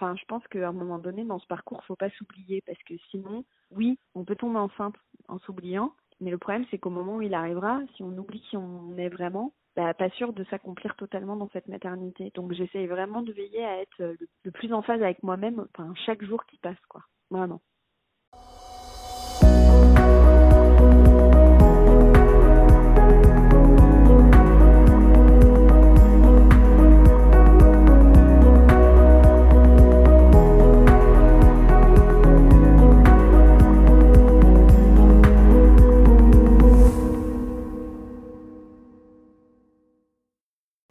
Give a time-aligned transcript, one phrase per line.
[0.00, 2.94] enfin, je pense qu'à un moment donné, dans ce parcours, faut pas s'oublier parce que
[3.10, 4.96] sinon, oui, on peut tomber enceinte
[5.28, 8.56] en s'oubliant, mais le problème, c'est qu'au moment où il arrivera, si on oublie qui
[8.56, 12.32] on est vraiment, bah, pas sûr de s'accomplir totalement dans cette maternité.
[12.34, 15.92] Donc, j'essaye vraiment de veiller à être le, le plus en phase avec moi-même, enfin,
[16.06, 17.02] chaque jour qui passe, quoi.
[17.30, 17.60] Vraiment.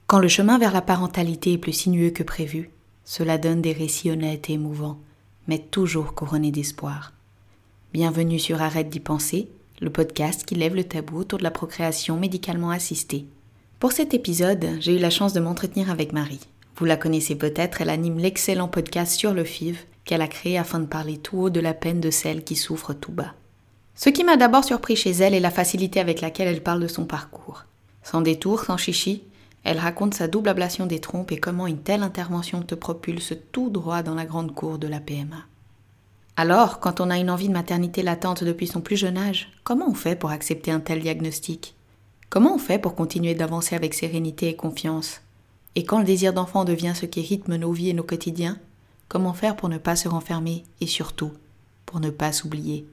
[0.09, 2.71] Quand le chemin vers la parentalité est plus sinueux que prévu,
[3.05, 4.97] cela donne des récits honnêtes et émouvants,
[5.47, 7.13] mais toujours couronnés d'espoir.
[7.93, 12.17] Bienvenue sur Arrête d'y penser, le podcast qui lève le tabou autour de la procréation
[12.17, 13.27] médicalement assistée.
[13.77, 16.41] Pour cet épisode, j'ai eu la chance de m'entretenir avec Marie.
[16.77, 20.79] Vous la connaissez peut-être, elle anime l'excellent podcast sur le FIV qu'elle a créé afin
[20.79, 23.35] de parler tout haut de la peine de celles qui souffrent tout bas.
[23.93, 26.87] Ce qui m'a d'abord surpris chez elle est la facilité avec laquelle elle parle de
[26.87, 27.65] son parcours.
[28.01, 29.21] Sans détour, sans chichi,
[29.63, 33.69] elle raconte sa double ablation des trompes et comment une telle intervention te propulse tout
[33.69, 35.45] droit dans la grande cour de la PMA.
[36.37, 39.89] Alors, quand on a une envie de maternité latente depuis son plus jeune âge, comment
[39.89, 41.75] on fait pour accepter un tel diagnostic?
[42.29, 45.21] Comment on fait pour continuer d'avancer avec sérénité et confiance?
[45.75, 48.57] Et quand le désir d'enfant devient ce qui rythme nos vies et nos quotidiens,
[49.09, 51.31] comment faire pour ne pas se renfermer et surtout
[51.85, 52.87] pour ne pas s'oublier?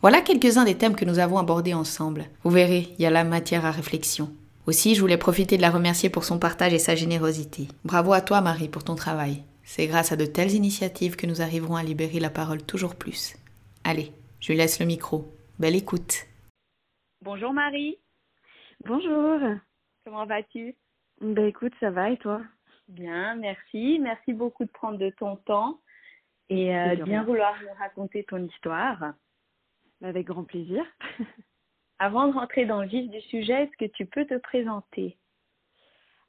[0.00, 2.26] Voilà quelques-uns des thèmes que nous avons abordés ensemble.
[2.44, 4.32] Vous verrez, il y a la matière à réflexion.
[4.66, 7.66] Aussi, je voulais profiter de la remercier pour son partage et sa générosité.
[7.84, 9.42] Bravo à toi, Marie, pour ton travail.
[9.64, 13.36] C'est grâce à de telles initiatives que nous arriverons à libérer la parole toujours plus.
[13.82, 15.24] Allez, je lui laisse le micro.
[15.58, 16.26] Belle écoute.
[17.22, 17.98] Bonjour Marie.
[18.84, 19.40] Bonjour.
[20.04, 20.76] Comment vas-tu?
[21.20, 22.40] Ben écoute, ça va et toi?
[22.86, 23.98] Bien, merci.
[24.00, 25.80] Merci beaucoup de prendre de ton temps
[26.48, 29.14] et euh, de bien vouloir nous raconter ton histoire.
[30.02, 30.84] Avec grand plaisir.
[32.02, 35.16] Avant de rentrer dans le vif du sujet, est-ce que tu peux te présenter?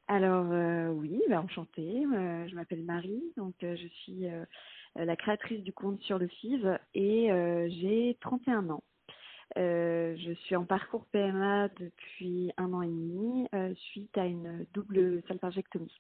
[0.08, 2.06] Alors euh, oui, bah, enchantée.
[2.16, 4.28] Euh, je m'appelle Marie, donc euh, je suis
[4.96, 7.30] la créatrice du compte sur le FIV et
[7.70, 8.84] j'ai 31 ans.
[9.56, 16.00] Je suis en parcours PMA depuis un an et demi suite à une double salpingectomie.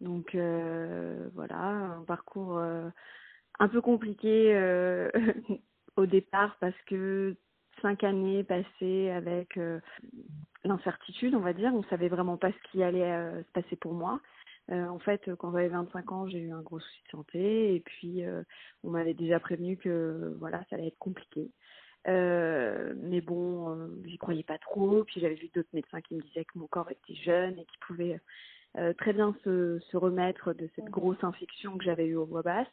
[0.00, 4.52] Donc voilà, un parcours un peu compliqué
[5.96, 7.36] au départ parce que
[7.82, 9.80] cinq années passées avec euh,
[10.64, 11.72] l'incertitude, on va dire.
[11.74, 14.20] On savait vraiment pas ce qui allait euh, se passer pour moi.
[14.70, 17.80] Euh, en fait, quand j'avais 25 ans, j'ai eu un gros souci de santé et
[17.80, 18.22] puis
[18.84, 21.50] on m'avait déjà prévenu que voilà, ça allait être compliqué.
[22.06, 25.04] mais bon, j'y croyais pas trop.
[25.04, 27.78] Puis j'avais vu d'autres médecins qui me disaient que mon corps était jeune et qu'il
[27.86, 28.20] pouvait
[28.98, 32.66] très bien se, se remettre de cette grosse infection que j'avais eue aux voix basses.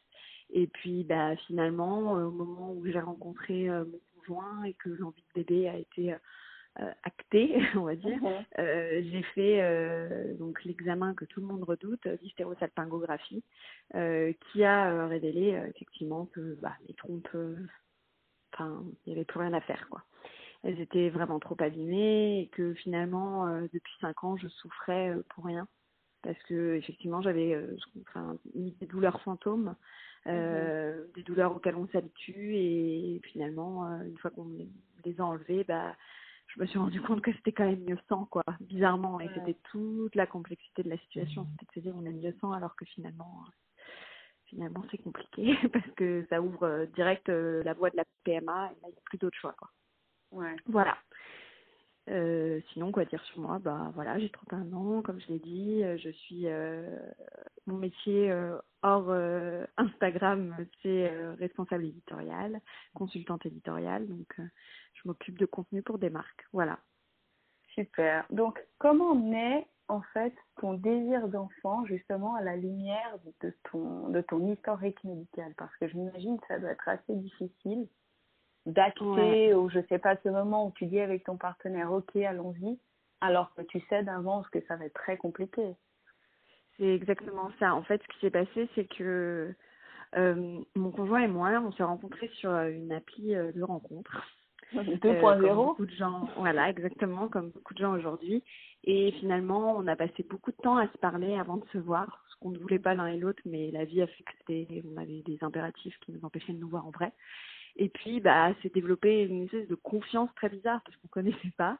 [0.49, 5.41] Et puis, bah, finalement, au moment où j'ai rencontré mon conjoint et que l'envie de
[5.41, 6.13] bébé a été
[6.80, 8.19] euh, actée, on va dire,
[8.59, 13.44] euh, j'ai fait euh, donc l'examen que tout le monde redoute, l'hystérosalpingographie,
[13.96, 17.56] euh, qui a euh, révélé euh, effectivement que bah, les trompes, euh,
[18.53, 20.03] enfin, il n'y avait plus rien à faire, quoi.
[20.63, 25.24] Elles étaient vraiment trop abîmées et que finalement, euh, depuis cinq ans, je souffrais euh,
[25.30, 25.68] pour rien.
[26.24, 27.78] Parce que effectivement, j'avais euh,
[28.09, 29.75] enfin, des douleurs fantômes
[30.28, 34.50] euh, des douleurs auxquelles on s'habitue et finalement euh, une fois qu'on
[35.03, 35.96] les a enlevées bah
[36.47, 39.19] je me suis rendu compte que c'était quand même mieux sans quoi bizarrement.
[39.19, 39.31] Et Ouais.
[39.36, 41.47] c'était toute la complexité de la situation.
[41.52, 43.52] C'était de se dire on est mieux sans alors que finalement euh,
[44.46, 48.88] finalement c'est compliqué parce que ça ouvre direct la voie de la PMA et là
[48.88, 49.69] il n'y a plus d'autre choix quoi.
[50.31, 50.56] Ouais.
[50.66, 50.97] voilà
[52.09, 53.59] euh, sinon, quoi dire sur moi?
[53.59, 55.83] Bah voilà, j'ai 31 ans, comme je l'ai dit.
[55.83, 56.99] euh, Je suis euh,
[57.66, 59.09] mon métier euh, hors
[59.77, 62.61] Instagram, c'est responsable éditoriale,
[62.94, 64.07] consultante éditoriale.
[64.07, 66.45] Donc, je m'occupe de contenu pour des marques.
[66.53, 66.79] Voilà.
[67.73, 68.25] Super.
[68.29, 74.21] Donc, comment naît en fait ton désir d'enfant justement à la lumière de ton de
[74.21, 75.53] ton historique médical?
[75.57, 77.88] Parce que je m'imagine que ça doit être assez difficile
[78.65, 79.53] d'acter Ouais.
[79.53, 82.79] ou je sais pas ce moment où tu dis avec ton partenaire ok allons-y
[83.21, 85.75] alors que tu sais d'avance que ça va être très compliqué.
[86.77, 87.73] C'est exactement ça.
[87.73, 89.53] En fait, ce qui s'est passé, c'est que
[90.17, 94.23] euh, mon conjoint et moi, on s'est rencontrés sur euh, une appli euh, de rencontre.
[94.73, 98.44] Euh, comme 2.0 beaucoup de gens, voilà, exactement, comme beaucoup de gens aujourd'hui.
[98.83, 102.06] Et finalement, on a passé beaucoup de temps à se parler avant de se voir,
[102.07, 104.83] parce qu'on ne voulait pas l'un et l'autre, mais la vie a fait que c'était,
[104.94, 107.13] on avait des impératifs qui nous empêchaient de nous voir en vrai.
[107.77, 111.77] Et puis, bah, s'est développé une espèce de confiance très bizarre parce qu'on connaissait pas.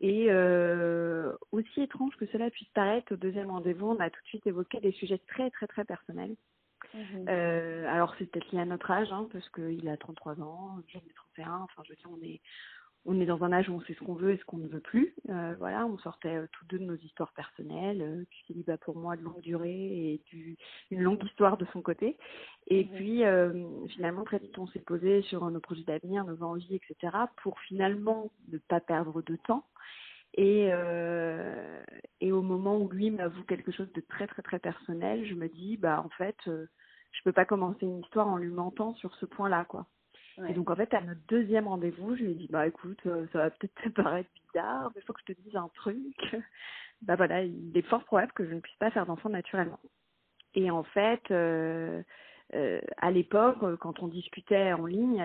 [0.00, 4.28] Et euh, aussi étrange que cela puisse paraître, au deuxième rendez-vous, on a tout de
[4.28, 6.36] suite évoqué des sujets très, très, très personnels.
[6.94, 7.28] Mhm.
[7.28, 11.12] alors c'est peut-être lié à notre âge, hein, parce qu'il a 33 ans, j'en ai
[11.36, 12.40] 31, enfin je veux dire, on est,
[13.08, 14.68] on est dans un âge où on sait ce qu'on veut et ce qu'on ne
[14.68, 15.14] veut plus.
[15.30, 18.96] Euh, voilà, on sortait euh, tous deux de nos histoires personnelles, euh, du célibat pour
[18.96, 19.70] moi de longue durée
[20.12, 20.58] et du,
[20.90, 22.18] une longue histoire de son côté.
[22.66, 22.90] Et mhm.
[22.90, 23.22] puis
[23.94, 27.16] finalement très vite on s'est posé sur nos projets d'avenir, nos envies, etc.
[27.42, 29.64] pour finalement ne pas perdre de temps.
[30.34, 30.68] Et,
[32.20, 35.48] et au moment où lui m'avoue quelque chose de très très très personnel, je me
[35.48, 39.24] dis bah en fait je peux pas commencer une histoire en lui mentant sur ce
[39.24, 39.86] point-là quoi.
[40.46, 43.26] Et donc en fait, à notre deuxième rendez-vous, je lui ai dit bah écoute, euh,
[43.32, 45.96] ça va peut-être te paraître bizarre, mais il faut que je te dise un truc.
[47.02, 49.80] bah voilà, il est fort probable que je ne puisse pas faire d'enfant naturellement.
[50.54, 52.02] Et en fait, euh,
[52.54, 55.22] euh, à l'époque, quand on discutait en ligne,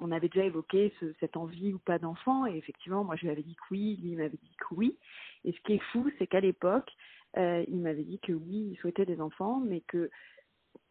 [0.00, 2.46] on avait déjà évoqué ce, cette envie ou pas d'enfant.
[2.46, 4.96] Et effectivement, moi je lui avais dit que oui, lui il m'avait dit que oui.
[5.44, 6.90] Et ce qui est fou, c'est qu'à l'époque,
[7.36, 10.10] il m'avait dit que oui, il souhaitait des enfants, mais que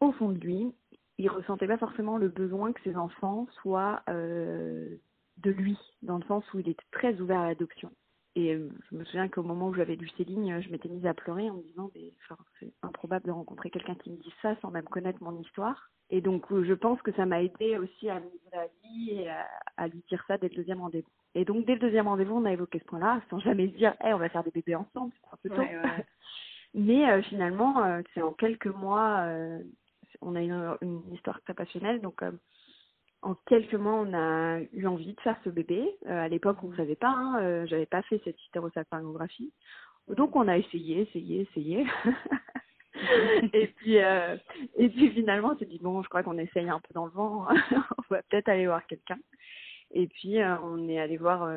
[0.00, 0.74] au fond de lui,
[1.18, 4.96] il ressentait pas forcément le besoin que ses enfants soient euh,
[5.38, 7.90] de lui, dans le sens où il était très ouvert à l'adoption.
[8.34, 11.04] Et euh, je me souviens qu'au moment où j'avais lu ces lignes, je m'étais mise
[11.04, 11.90] à pleurer en me disant
[12.58, 15.90] c'est improbable de rencontrer quelqu'un qui me dise ça sans même connaître mon histoire.
[16.08, 19.28] Et donc euh, je pense que ça m'a aidé aussi à me la vie et
[19.76, 21.10] à, lui dire ça dès le deuxième rendez-vous.
[21.34, 23.94] Et donc dès le deuxième rendez-vous, on a évoqué ce point-là, sans jamais se dire
[24.00, 25.62] hey, on va faire des bébés ensemble, c'est un peu tôt.
[26.74, 29.26] Mais finalement, c'est en quelques mois
[30.22, 32.00] on a une, une histoire très passionnelle.
[32.00, 32.32] Donc, euh,
[33.22, 35.96] en quelques mois, on a eu envie de faire ce bébé.
[36.06, 37.10] Euh, à l'époque, on ne savait pas.
[37.10, 39.52] Hein, euh, J'avais pas fait cette hystérosalpingographie.
[40.08, 41.86] Donc, on a essayé, essayé, essayé.
[43.52, 46.92] et puis, et puis finalement, on s'est dit bon, je crois qu'on essaye un peu
[46.94, 47.46] dans le vent.
[47.72, 49.18] on va peut-être aller voir quelqu'un.
[49.92, 51.48] Et puis, on est allé voir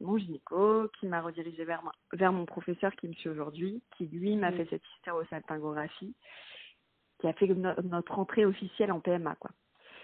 [0.00, 4.34] mon gynéco qui m'a redirigé vers, vers mon professeur qui me suit aujourd'hui, qui lui
[4.36, 6.14] m'a fait cette hystérosalpingographie
[7.18, 9.50] qui a fait notre entrée officielle en PMA, quoi.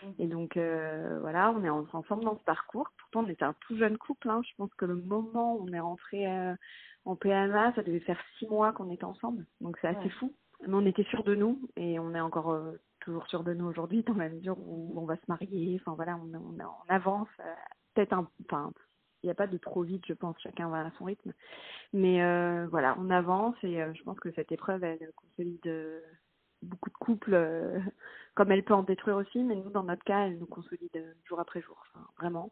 [0.05, 0.15] Mhm.
[0.19, 2.91] Et donc euh, voilà, on est ensemble dans ce parcours.
[2.99, 4.29] Pourtant, on était un tout jeune couple.
[4.29, 4.43] Hein.
[4.45, 6.55] Je pense que le moment où on est rentré euh,
[7.05, 9.47] en PMA, ça devait faire six mois qu'on était ensemble.
[9.61, 10.33] Donc c'est assez fou.
[10.67, 13.67] Mais on était sûr de nous et on est encore euh, toujours sûr de nous
[13.67, 15.79] aujourd'hui dans la mesure où on va se marier.
[15.81, 17.29] Enfin voilà, on, on, on avance.
[17.95, 18.73] Peut-être un, enfin,
[19.23, 20.37] il n'y a pas de trop vite, je pense.
[20.43, 21.33] Chacun va à son rythme.
[21.93, 22.19] Mais
[22.67, 26.03] voilà, on avance et je pense que cette épreuve, elle consolide
[26.65, 27.79] beaucoup de couples, euh,
[28.35, 31.41] comme elle peut en détruire aussi, mais nous, dans notre cas, elle nous consolide jour
[31.41, 31.85] après jour,
[32.19, 32.51] vraiment.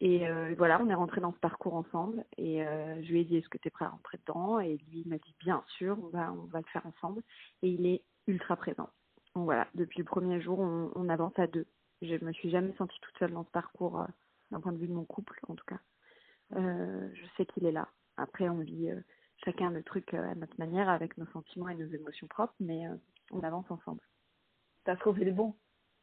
[0.00, 3.24] Et euh, voilà, on est rentré dans ce parcours ensemble et euh, je lui ai
[3.24, 4.58] dit est-ce que tu es prêt à rentrer dedans?
[4.58, 7.22] Et lui il m'a dit bien sûr, on va, on va le faire ensemble.
[7.62, 8.88] Et il est ultra présent.
[9.34, 11.66] Donc voilà, depuis le premier jour, on, on avance à deux.
[12.00, 14.06] Je me suis jamais sentie toute seule dans ce parcours
[14.50, 15.80] d'un point de vue de mon couple, en tout cas.
[16.56, 17.88] je sais qu'il est là.
[18.16, 18.88] Après, on vit
[19.44, 22.86] chacun le truc à notre manière, avec nos sentiments et nos émotions propres, mais
[23.30, 24.00] on avance ensemble.
[24.84, 25.54] T'as trouvé le bon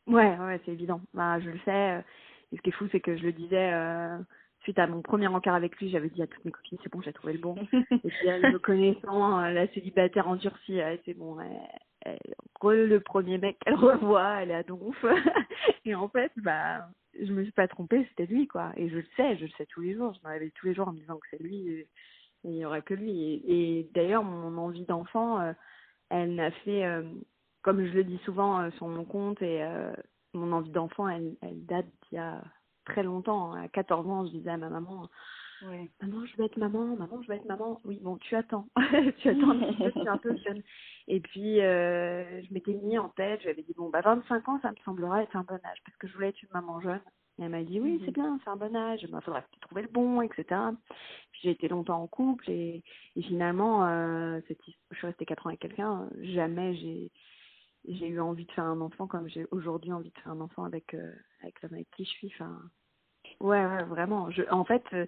[0.07, 1.01] Ouais, ouais, c'est évident.
[1.13, 1.97] Bah, je le sais.
[1.97, 2.01] Euh,
[2.51, 4.17] et ce qui est fou, c'est que je le disais euh,
[4.61, 7.01] suite à mon premier encart avec lui, j'avais dit à toutes mes copines, c'est bon,
[7.01, 7.55] j'ai trouvé le bon.
[7.73, 11.37] et puis, me connaissant, euh, la célibataire endurcie, c'est bon.
[12.63, 15.03] le premier mec qu'elle revoit, elle est à donf.
[15.85, 16.87] et en fait, bah,
[17.19, 18.71] je me suis pas trompée, c'était lui, quoi.
[18.77, 20.13] Et je le sais, je le sais tous les jours.
[20.13, 21.67] Je m'en avais tous les jours en me disant que c'est lui.
[21.69, 21.87] Et,
[22.43, 23.19] il n'y aurait que lui.
[23.23, 25.53] Et, et d'ailleurs, mon envie d'enfant
[26.09, 27.03] elle n'a fait, euh,
[27.61, 29.93] comme je le dis souvent euh, sur mon compte, et euh,
[30.33, 32.43] mon envie d'enfant, elle, elle date d'il y a
[32.85, 33.53] très longtemps.
[33.53, 35.09] À 14 ans, je disais à ma maman,
[35.63, 35.89] ouais.
[36.01, 37.81] maman, je vais être maman, maman, je vais être maman.
[37.83, 38.67] Oui, bon, tu attends,
[39.19, 40.63] tu attends un petit peu, tu es un peu jeune.
[41.07, 44.59] Et puis, je m'étais mis en tête, je lui avais dit, bon, bah, 25 ans,
[44.61, 47.01] ça me semblerait être un bon âge, parce que je voulais être une maman jeune.
[47.39, 48.23] Et elle m'a dit oui, c'est mhm.
[48.23, 50.45] bien, c'est un bon âge, il faudra trouver le bon, etc.
[51.31, 52.83] Puis j'ai été longtemps en couple et,
[53.15, 54.59] et finalement, euh, cette,
[54.91, 57.11] je suis restée quatre ans avec quelqu'un, jamais j'ai
[57.87, 60.65] j'ai eu envie de faire un enfant comme j'ai aujourd'hui envie de faire un enfant
[60.65, 62.27] avec euh, avec l'homme avec qui je suis.
[62.33, 62.59] Enfin,
[63.39, 64.29] ouais, ouais, vraiment.
[64.31, 65.05] Je, en fait, euh,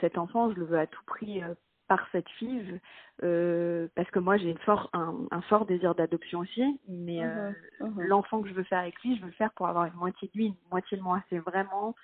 [0.00, 1.40] cet enfant, je le veux à tout prix
[1.88, 2.80] par cette fille
[3.24, 7.88] euh, parce que moi j'ai fort, un, un, fort désir d'adoption aussi mais euh, uh-huh,
[7.88, 8.02] uh-huh.
[8.02, 10.28] l'enfant que je veux faire avec lui je veux le faire pour avoir une moitié
[10.32, 11.22] de lui une moitié de moi.
[11.30, 11.94] C'est vraiment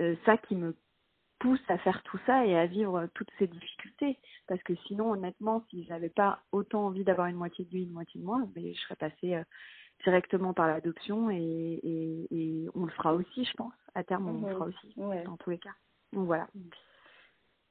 [0.00, 0.74] euh, ça qui me
[1.38, 4.18] pousse à faire tout ça et à vivre toutes ces difficultés.
[4.48, 7.92] Parce que sinon honnêtement si j'avais pas autant envie d'avoir une moitié de lui une
[7.92, 9.44] moitié de moi mais je serais passée euh,
[10.04, 13.74] directement par l'adoption et, et, et, on le fera aussi je pense.
[13.94, 14.52] À terme on le uh-huh.
[14.54, 15.74] fera aussi dans tous les cas.
[16.12, 16.48] Donc voilà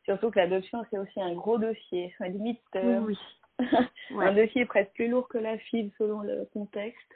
[0.07, 2.15] Surtout que l'adoption, c'est aussi un gros dossier.
[2.21, 3.17] À limite, euh, oui.
[4.17, 7.13] un dossier presque plus lourd que la FIV selon le contexte.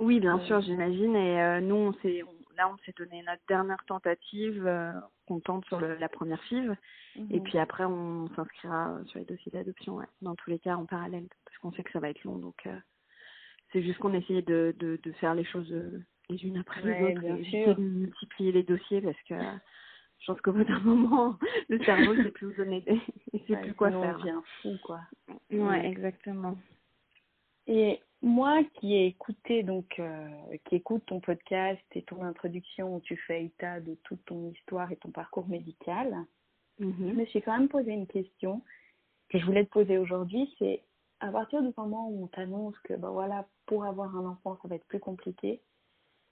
[0.00, 0.44] Oui, bien euh.
[0.46, 1.14] sûr, j'imagine.
[1.14, 2.24] Et euh, nous, on s'est,
[2.56, 4.66] là, on s'est donné notre dernière tentative.
[4.66, 4.90] Euh,
[5.28, 6.74] on tente sur le, la première FIV.
[7.14, 7.42] Et mhm.
[7.44, 9.94] puis après, on s'inscrira sur les dossiers d'adoption.
[9.94, 10.06] Ouais.
[10.20, 11.28] Dans tous les cas, en parallèle.
[11.44, 12.38] Parce qu'on sait que ça va être long.
[12.38, 12.68] Donc,
[13.72, 15.72] c'est juste qu'on essayait de, de, de, faire les choses
[16.30, 19.34] les unes après les autres et de multiplier les dossiers parce que
[20.20, 23.00] je pense qu'au bout d'un moment, le cerveau ne sait plus où donner des...
[23.32, 24.22] il sait plus quoi faire.
[24.22, 25.00] bien fou, quoi.
[25.50, 26.56] Ouais, exactement.
[27.66, 30.28] Et moi qui ai écouté, donc, euh,
[30.64, 34.90] qui écoute ton podcast et ton introduction où tu fais état de toute ton histoire
[34.90, 36.16] et ton parcours médical,
[36.80, 37.10] mm-hmm.
[37.10, 38.62] je me suis quand même posé une question
[39.28, 40.82] que je voulais te poser aujourd'hui, c'est
[41.20, 44.68] à partir du moment où on t'annonce que, ben voilà, pour avoir un enfant, ça
[44.68, 45.60] va être plus compliqué,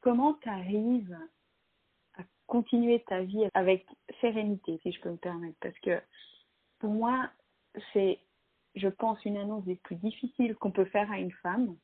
[0.00, 1.16] comment tu arrives
[2.47, 3.87] continuer ta vie avec
[4.21, 6.00] sérénité, si je peux me permettre Parce que
[6.79, 7.31] pour moi,
[7.93, 8.19] c'est,
[8.75, 11.76] je pense, une annonce des plus difficiles qu'on peut faire à une femme.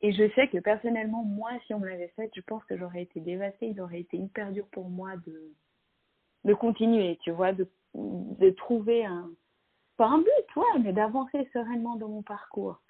[0.00, 3.02] Et je sais que personnellement, moi, si on me l'avait faite, je pense que j'aurais
[3.02, 3.68] été dévastée.
[3.68, 5.52] Il aurait été hyper dur pour moi de,
[6.44, 9.30] de continuer, tu vois, de, de trouver un,
[9.96, 12.80] pas un but, ouais, mais d'avancer sereinement dans mon parcours.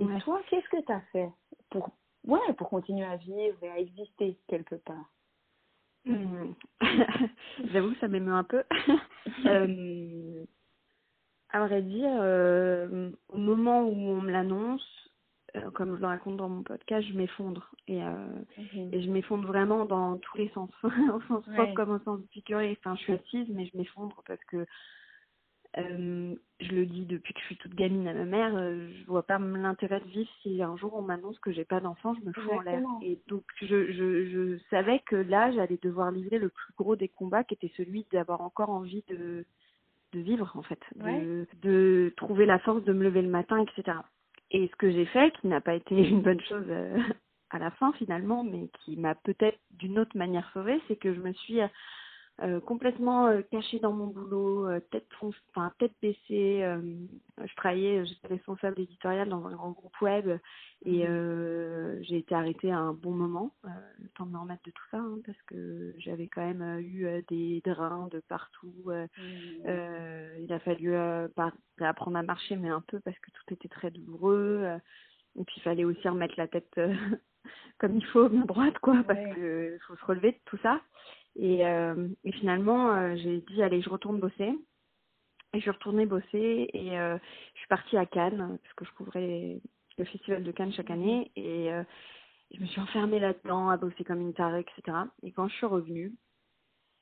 [0.00, 1.30] Et toi, qu'est-ce que tu as fait
[1.70, 1.90] pour,
[2.24, 5.12] ouais, pour continuer à vivre et à exister quelque part?
[6.04, 6.54] Hmm.
[7.72, 8.62] J'avoue, ça m'émeut un peu.
[9.46, 10.44] euh,
[11.50, 14.82] à vrai dire, euh, au moment où on me l'annonce,
[15.56, 17.70] euh, comme je le raconte dans mon podcast, je m'effondre.
[17.86, 18.26] Et, euh,
[18.90, 21.54] et je m'effondre vraiment dans tous les sens, au sens Ouais.
[21.54, 22.76] propre comme au sens figuré.
[22.80, 24.66] Enfin, je suis assise, mais je m'effondre parce que
[25.78, 29.06] euh, je le dis depuis que je suis toute gamine à ma mère, euh, je
[29.06, 32.26] vois pas l'intérêt de vivre si un jour on m'annonce que j'ai pas d'enfant, je
[32.26, 32.82] me fous en l'air.
[33.02, 37.08] Et donc je, je, je savais que là j'allais devoir livrer le plus gros des
[37.08, 39.46] combats qui était celui d'avoir encore envie de,
[40.12, 43.98] de vivre en fait, de, de trouver la force de me lever le matin, etc.
[44.50, 46.98] Et ce que j'ai fait, qui n'a pas été une bonne chose euh,
[47.50, 51.20] à la fin finalement, mais qui m'a peut-être d'une autre manière sauvée, c'est que je
[51.20, 51.60] me suis
[52.42, 56.62] euh, complètement euh, cachée dans mon boulot, euh, tête, enfin, tête baissée.
[56.62, 56.80] euh,
[57.44, 60.28] je travaillais, j'étais responsable éditoriale dans un grand groupe web
[60.84, 64.70] et euh, j'ai été arrêtée à un bon moment, le temps de me remettre de
[64.70, 68.90] tout ça, hein, parce que j'avais quand même eu des drains de partout.
[69.66, 70.92] euh, il a fallu
[71.34, 74.64] pas apprendre à marcher, mais un peu parce que tout était très douloureux.
[75.38, 76.74] et puis il fallait aussi remettre la tête
[77.78, 79.32] comme il faut, bien droite, quoi, parce Ouais.
[79.34, 80.80] que faut se relever de tout ça.
[81.36, 84.54] Et, euh, et finalement, euh, j'ai dit allez, je retourne bosser.
[85.54, 87.18] Et je suis retournée bosser et euh,
[87.54, 89.60] je suis partie à Cannes parce que je couvrais
[89.98, 91.84] le festival de Cannes chaque année et euh,
[92.54, 94.96] je me suis enfermée là-dedans à bosser comme une tarée, etc.
[95.22, 96.14] Et quand je suis revenue,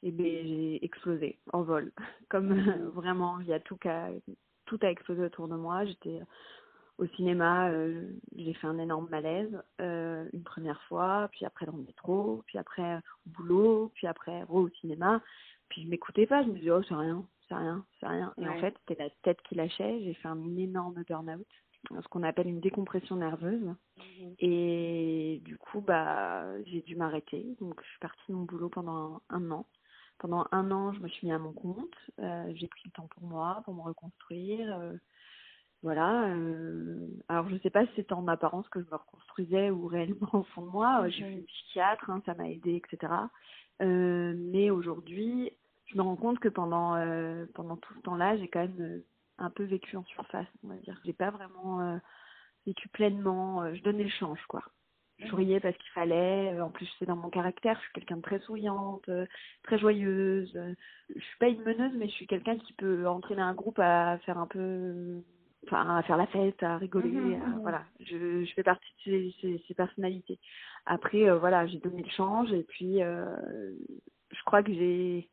[0.03, 1.93] eh ben, j'ai explosé en vol.
[2.31, 4.11] Comme euh, vraiment, il y a tout, qu'à-
[4.67, 5.85] tout a explosé autour de moi.
[5.85, 6.21] J'étais
[7.01, 11.77] au cinéma, euh, j'ai fait un énorme malaise euh, une première fois, puis après dans
[11.77, 15.23] le métro, puis après au boulot, puis après au cinéma.
[15.71, 18.35] Puis je m'écoutais pas, je me disais oh c'est rien, c'est rien, c'est rien.
[18.39, 20.01] Et en fait c'était la tête qui lâchait.
[20.03, 21.47] J'ai fait un énorme burn-out,
[21.91, 23.65] ce qu'on appelle une décompression nerveuse.
[23.65, 24.35] Mhm.
[24.39, 27.57] Et du coup, bah, j'ai dû m'arrêter.
[27.61, 29.67] Donc, je suis partie de mon boulot pendant un, un an.
[30.19, 31.97] Pendant un an, je me suis mis à mon compte.
[32.19, 34.79] Euh, j'ai pris le temps pour moi, pour me reconstruire.
[34.79, 34.93] euh,
[35.83, 36.27] voilà.
[36.35, 40.29] euh, alors, je sais pas si c'était en apparence que je me reconstruisais ou réellement
[40.35, 41.03] au fond de moi.
[41.05, 43.13] Euh, J'ai vu une psychiatre, hein, ça m'a aidé, etc.
[43.83, 45.53] Euh, mais aujourd'hui,
[45.87, 49.03] je me rends compte que pendant euh, pendant tout ce temps-là, j'ai quand même
[49.39, 51.01] un peu vécu en surface, on va dire.
[51.05, 51.99] J'ai pas vraiment
[52.67, 53.75] vécu pleinement.
[53.75, 54.63] je donnais le change, quoi.
[55.19, 56.61] Je souriais parce qu'il fallait.
[56.61, 57.77] En plus, c'est dans mon caractère.
[57.77, 59.09] Je suis quelqu'un de très souriante,
[59.63, 60.59] très joyeuse.
[61.15, 64.19] Je suis pas une meneuse, mais je suis quelqu'un qui peut entraîner un groupe à
[64.27, 65.23] faire un peu,
[65.67, 67.11] enfin, à faire la fête, à rigoler.
[67.11, 67.63] Mhm, à- mhm.
[67.63, 70.39] Voilà, je, je fais partie de ces, ces, ces personnalités.
[70.87, 73.37] Après, euh, voilà, j'ai donné le change et puis euh,
[74.33, 75.31] je crois que j'ai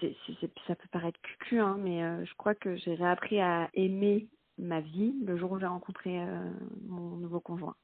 [0.00, 3.70] c'est, c'est, ça peut paraître cucu, hein, mais euh, je crois que j'ai réappris à
[3.74, 4.28] aimer
[4.58, 6.18] ma vie le jour où j'ai rencontré
[6.86, 7.76] mon nouveau conjoint.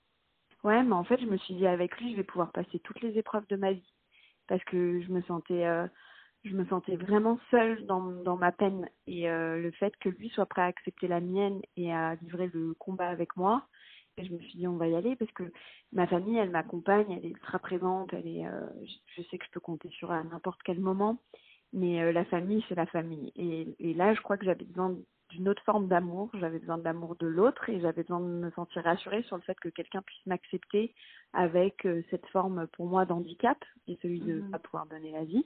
[0.65, 3.01] Ouais, mais en fait, je me suis dit avec lui, je vais pouvoir passer toutes
[3.01, 3.93] les épreuves de ma vie
[4.49, 5.65] parce que je me sentais,
[6.45, 10.29] je me sentais vraiment seule dans, dans ma peine et euh, le fait que lui
[10.31, 13.67] soit prêt à accepter la mienne et à livrer le combat avec moi.
[14.17, 15.45] Et je me suis dit on va y aller parce que
[15.93, 18.67] ma famille, elle m'accompagne, elle est ultra présente, elle est, euh,
[19.17, 21.19] je, sais que je peux compter sur elle à n'importe quel moment.
[21.73, 23.33] Mais euh, la famille, c'est la famille.
[23.37, 24.95] Et, et là, je crois que j'avais besoin
[25.31, 26.31] d'une autre forme d'amour.
[26.35, 29.43] J'avais besoin de l'amour de l'autre et j'avais besoin de me sentir rassurée sur le
[29.43, 30.95] fait que quelqu'un puisse m'accepter
[31.33, 34.51] avec euh, cette forme pour moi d'handicap, qui est celui de ne Mhm.
[34.51, 35.45] pas pouvoir donner la vie.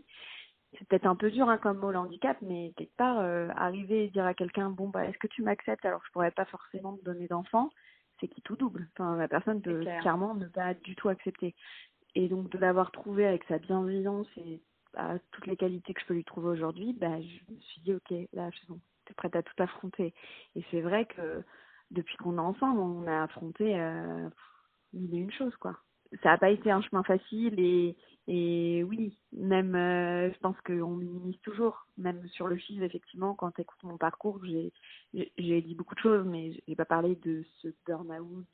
[0.72, 4.04] C'est peut-être un peu dur hein, comme mot le handicap, mais quelque part, euh, arriver
[4.04, 5.84] et dire à quelqu'un, bon, bah, est-ce que tu m'acceptes?
[5.84, 7.70] Alors que je pourrais pas forcément te donner d'enfant,
[8.20, 8.88] c'est qui tout double.
[8.92, 10.00] Enfin, la personne peut clair.
[10.02, 11.54] clairement ne pas du tout accepter.
[12.14, 14.60] Et donc de l'avoir trouvé avec sa bienveillance et
[14.94, 17.94] bah, toutes les qualités que je peux lui trouver aujourd'hui, bah, je me suis dit
[17.94, 20.14] ok, là bon, t'es prête à tout affronter.
[20.56, 21.42] Et c'est vrai que
[21.90, 24.28] depuis qu'on est ensemble, on a affronté euh,
[24.92, 25.78] mille et une choses, quoi.
[26.22, 27.96] Ça n'a pas été un chemin facile et,
[28.28, 33.50] et oui, même, euh, je pense qu'on minimise toujours, même sur le FIV, effectivement, quand
[33.52, 34.73] tu écoutes mon parcours, j'ai,
[35.38, 38.47] j'ai dit beaucoup de choses, mais j'ai pas parlé de ce burn-out,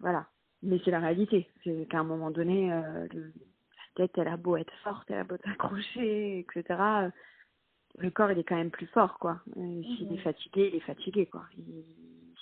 [0.00, 0.26] voilà.
[0.62, 3.32] Mais c'est la réalité, c'est qu'à un moment donné, euh, le,
[3.96, 7.10] la tête, elle a beau être forte, elle a beau s'accrocher, etc
[7.98, 9.40] le corps il est quand même plus fort quoi.
[9.54, 10.18] S'il est mhm.
[10.18, 11.44] fatigué, il est fatigué quoi.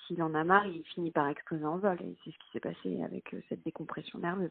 [0.06, 2.60] S'il en a marre, il finit par exploser en vol et c'est ce qui s'est
[2.60, 4.50] passé avec euh, cette décompression nerveuse.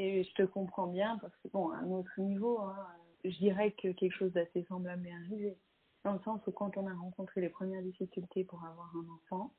[0.00, 2.86] Et je te comprends bien parce que bon, à un autre niveau, hein,
[3.22, 5.58] je dirais que quelque chose d'assez semblable est arrivé.
[6.04, 9.52] Dans le sens où quand on a rencontré les premières difficultés pour avoir un enfant,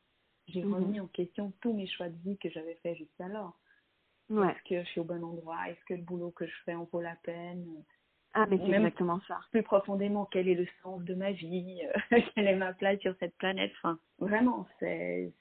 [0.47, 0.73] j'ai mhm.
[0.73, 3.55] remis en question tous mes choix de vie que j'avais fait jusqu'alors.
[4.31, 4.49] Ouais.
[4.49, 5.69] Est-ce que je suis au bon endroit?
[5.69, 7.83] Est-ce que le boulot que je fais en vaut la peine?
[8.33, 9.39] Ah, mais c'est exactement ça.
[9.51, 13.13] Plus profondément, quel est le sens de ma vie euh, Quelle est ma place sur
[13.19, 15.33] cette planète Enfin, vraiment, c'est.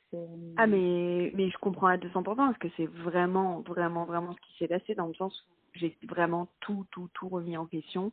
[0.56, 4.58] Ah, mais, mais je comprends à 200% parce que c'est vraiment, vraiment, vraiment ce qui
[4.58, 8.10] s'est passé dans le sens où j'ai vraiment tout, tout, tout remis en question.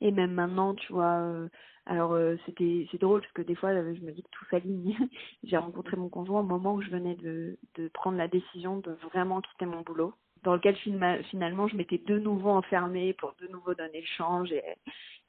[0.00, 1.48] Et même maintenant, tu vois, euh,
[1.86, 4.96] alors euh, c'était c'est drôle parce que des fois je me dis que tout s'aligne.
[5.44, 8.92] j'ai rencontré mon conjoint au moment où je venais de, de prendre la décision de
[9.10, 10.12] vraiment quitter mon boulot
[10.48, 14.62] dans lequel finalement je m'étais de nouveau enfermée pour de nouveau donner le change et,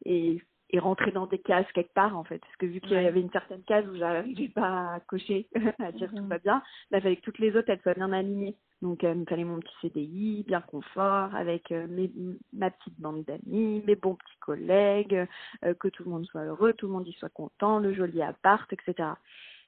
[0.05, 2.39] et, et rentrer dans des cases quelque part en fait.
[2.39, 5.49] Parce que vu qu'il y avait une certaine case où j'arrivais pas à cocher,
[5.79, 6.29] à dire tout mhm.
[6.29, 8.55] va bien, il fallait que toutes les autres elles soient bien alignées.
[8.81, 12.09] Donc euh, il me fallait mon petit CDI, bien confort, avec euh, mes,
[12.53, 15.27] ma petite bande d'amis, mes bons petits collègues,
[15.65, 18.21] euh, que tout le monde soit heureux, tout le monde y soit content, le joli
[18.21, 19.09] appart, etc.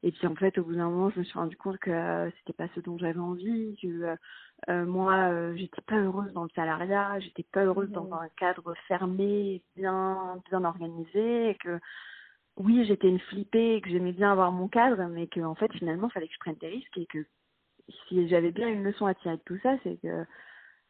[0.04, 2.30] Et puis en fait, au bout d'un moment, je me suis rendu compte que euh,
[2.38, 4.16] c'était pas ce dont j'avais envie, que euh,
[4.70, 8.14] euh moi, j'étais pas heureuse dans le salariat, j'étais pas heureuse dans mmh.
[8.14, 11.80] un cadre fermé, bien, bien organisé, et que
[12.58, 15.72] oui, j'étais une flippée, et que j'aimais bien avoir mon cadre, mais que en fait,
[15.74, 17.26] finalement, il fallait que je prenne des risques et que
[18.08, 20.26] si j'avais bien une leçon à tirer de tout ça, c'est que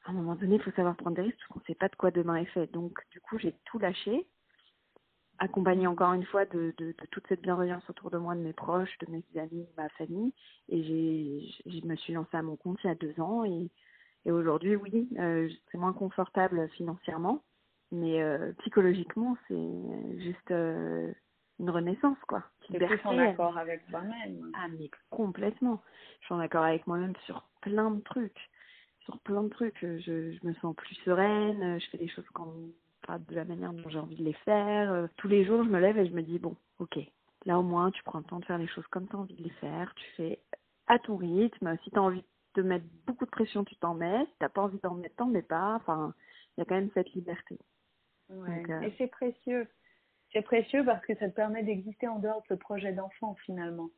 [0.05, 1.89] à un moment donné, il faut savoir prendre des risques parce qu'on ne sait pas
[1.89, 2.71] de quoi demain est fait.
[2.71, 4.25] Donc, du coup, j'ai tout lâché
[5.41, 8.53] accompagnée encore une fois de, de, de, toute cette bienveillance autour de moi, de mes
[8.53, 10.33] proches, de mes amis, de ma famille.
[10.69, 10.83] Et
[11.65, 13.43] je me suis lancée à mon compte il y a deux ans.
[13.43, 13.69] Et,
[14.25, 17.43] et aujourd'hui, oui, euh, c'est moins confortable financièrement,
[17.91, 21.11] mais euh, psychologiquement, c'est juste euh,
[21.59, 22.43] une renaissance, quoi.
[22.61, 24.51] Tu es en accord avec toi-même.
[24.55, 25.81] Ah, mais complètement.
[26.19, 28.51] Je suis en accord avec moi-même sur plein de trucs.
[29.05, 29.79] Sur plein de trucs.
[29.81, 32.29] Je, je me sens plus sereine, je fais des choses
[33.01, 34.91] comme de la manière dont j'ai envie de les faire.
[34.91, 36.99] Euh, tous les jours, je me lève et je me dis, bon, ok,
[37.45, 39.35] là au moins, tu prends le temps de faire les choses comme tu as envie
[39.35, 39.93] de les faire.
[39.95, 40.39] Tu fais
[40.87, 41.77] à ton rythme.
[41.83, 42.23] Si tu as envie
[42.55, 44.25] de mettre beaucoup de pression, tu t'en mets.
[44.25, 45.75] Si tu n'as pas envie d'en mettre, t'en mets pas.
[45.75, 46.13] Enfin,
[46.55, 47.59] il y a quand même cette liberté.
[48.29, 48.63] Ouais.
[48.69, 49.67] Euh, et c'est précieux.
[50.31, 53.89] C'est précieux parce que ça te permet d'exister en dehors de ce projet d'enfant finalement.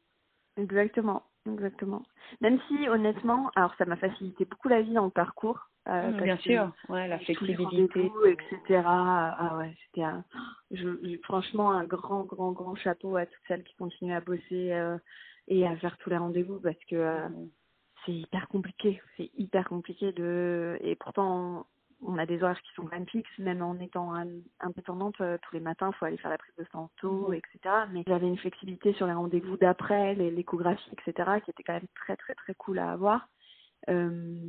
[0.58, 2.04] Exactement, exactement.
[2.42, 6.22] Même si honnêtement, alors ça m'a facilité beaucoup la vie dans le parcours, euh, mmh,
[6.22, 8.84] bien sûr, ouais, la flexibilité, etc.
[8.86, 10.24] Ah ouais, c'était un,
[10.72, 10.88] je,
[11.24, 14.98] franchement un grand, grand, grand chapeau à toutes celles qui continuent à bosser euh,
[15.50, 17.28] et à faire tous les rendez-vous parce que euh,
[18.06, 21.68] c'est hyper compliqué, c'est hyper compliqué de et pourtant
[22.06, 24.14] on a des horaires qui sont quand même fixes, même en étant
[24.60, 27.34] indépendante, tous les matins, il faut aller faire la prise de sang tôt, mmh.
[27.34, 27.76] etc.
[27.92, 32.18] Mais j'avais une flexibilité sur les rendez-vous d'après, l'échographie, etc., qui était quand même très,
[32.18, 33.28] très, très cool à avoir.
[33.90, 34.40] Euh,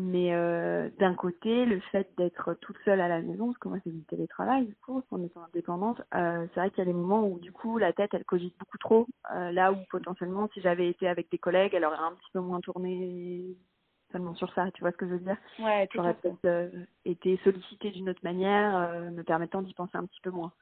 [0.00, 3.78] mais euh, d'un côté, le fait d'être toute seule à la maison, parce que moi
[3.82, 6.92] c'est du télétravail, du coup, en étant indépendante, euh, c'est vrai qu'il y a des
[6.92, 10.60] moments où du coup la tête elle cogite beaucoup trop, euh, là où potentiellement si
[10.60, 13.56] j'avais été avec des collègues, elle aurait un petit peu moins tourné
[14.12, 15.36] seulement sur ça, tu vois ce que je veux dire?
[15.58, 16.70] Ouais, J'aurais peut-être euh,
[17.04, 20.52] été sollicitée d'une autre manière, euh, me permettant d'y penser un petit peu moins.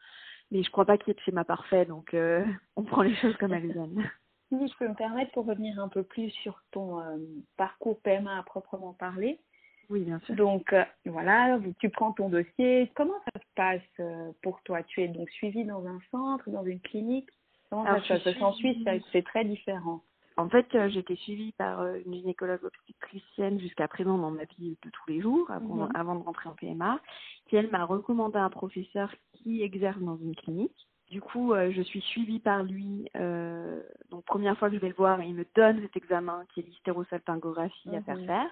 [0.51, 2.16] Mais je crois pas qu'il y ait de schéma parfait, donc
[2.77, 4.11] on prend les choses comme elles viennent.
[4.48, 7.16] Si je peux me permettre pour revenir un peu plus sur ton euh,
[7.56, 9.40] parcours PMA à proprement parler.
[9.88, 10.37] Oui, bien sûr.
[10.37, 12.90] Donc euh, voilà, tu prends ton dossier.
[12.94, 14.82] Comment ça se passe euh, pour toi?
[14.85, 17.28] Tu es donc suivi dans un centre, dans une clinique?
[17.70, 18.38] Comment ça se passe?
[18.38, 18.78] Qu'en Suisse,
[19.12, 20.02] c'est très différent.
[20.38, 25.09] En fait, été suivie par une gynécologue obstétricienne jusqu'à présent dans ma vie de tous
[25.09, 25.92] les jours, avant, mhm.
[25.94, 27.00] avant de rentrer en PMA,
[27.46, 30.87] qui elle m'a recommandé un professeur qui exerce dans une clinique.
[31.11, 33.09] Du coup, euh, je suis suivie par lui.
[33.16, 36.61] Euh, donc, première fois que je vais le voir, il me donne cet examen qui
[36.61, 38.27] est l'hystérosalpingographie à faire mhm.
[38.27, 38.51] faire.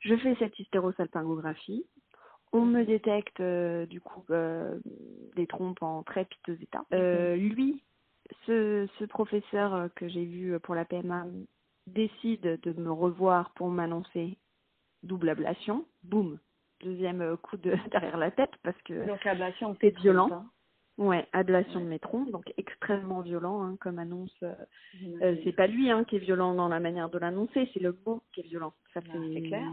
[0.00, 1.84] Je fais cette hystérosalpingographie.
[2.52, 4.24] On me détecte euh, du coup
[5.36, 6.84] des trompes en très piteux état.
[6.92, 7.34] Mhm.
[7.34, 7.82] Lui,
[8.46, 11.26] ce, ce professeur que j'ai vu pour la PMA
[11.88, 14.38] décide de me revoir pour m'annoncer
[15.02, 15.84] double ablation.
[16.04, 16.38] Boum,
[16.80, 20.46] deuxième coup de derrière la tête parce que donc l'ablation c'est violent.
[20.98, 24.34] Ouais, ablation de trompes, donc extrêmement violent hein, comme annonce.
[24.42, 24.52] Euh,
[25.22, 27.98] euh, c'est pas lui hein, qui est violent dans la manière de l'annoncer, c'est le
[28.04, 28.74] mot qui est violent.
[28.92, 29.66] Ça ah, c'est clair.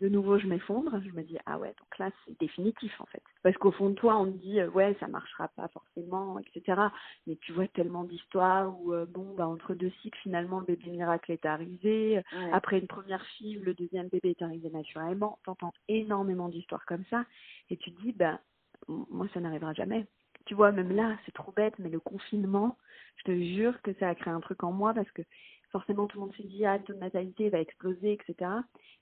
[0.00, 1.00] De nouveau, je m'effondre.
[1.04, 3.22] Je me dis ah ouais, donc là c'est définitif en fait.
[3.44, 6.80] Parce qu'au fond de toi, on te dit euh, ouais ça marchera pas forcément, etc.
[7.28, 11.30] Mais tu vois tellement d'histoires où bon bah entre deux cycles finalement le bébé miracle
[11.30, 12.22] est arrivé.
[12.52, 15.38] Après une première fille, le deuxième bébé est arrivé naturellement.
[15.44, 17.24] T'entends énormément d'histoires comme ça
[17.70, 18.40] et tu te dis bah
[18.88, 20.06] moi ça n'arrivera jamais
[20.46, 22.76] tu vois, même là, c'est trop bête, mais le confinement,
[23.16, 25.22] je te jure que ça a créé un truc en moi parce que
[25.72, 28.50] forcément tout le monde s'est dit ah ton natalité va exploser etc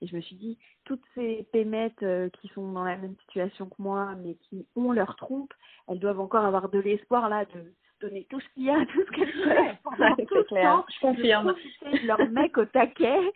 [0.01, 3.67] et je me suis dit toutes ces pémettes euh, qui sont dans la même situation
[3.67, 5.53] que moi mais qui ont leur trompe
[5.89, 9.05] elles doivent encore avoir de l'espoir là de donner tout ce qu'il y a tout
[9.05, 10.63] ce qu'elles peuvent pendant tout clair.
[10.63, 11.55] Temps, je confirme.
[11.83, 13.33] de leur mec au taquet.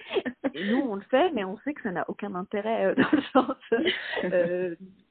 [0.54, 3.10] Et nous on le fait mais on sait que ça n'a aucun intérêt euh, dans
[3.12, 3.56] le sens
[4.24, 4.76] euh,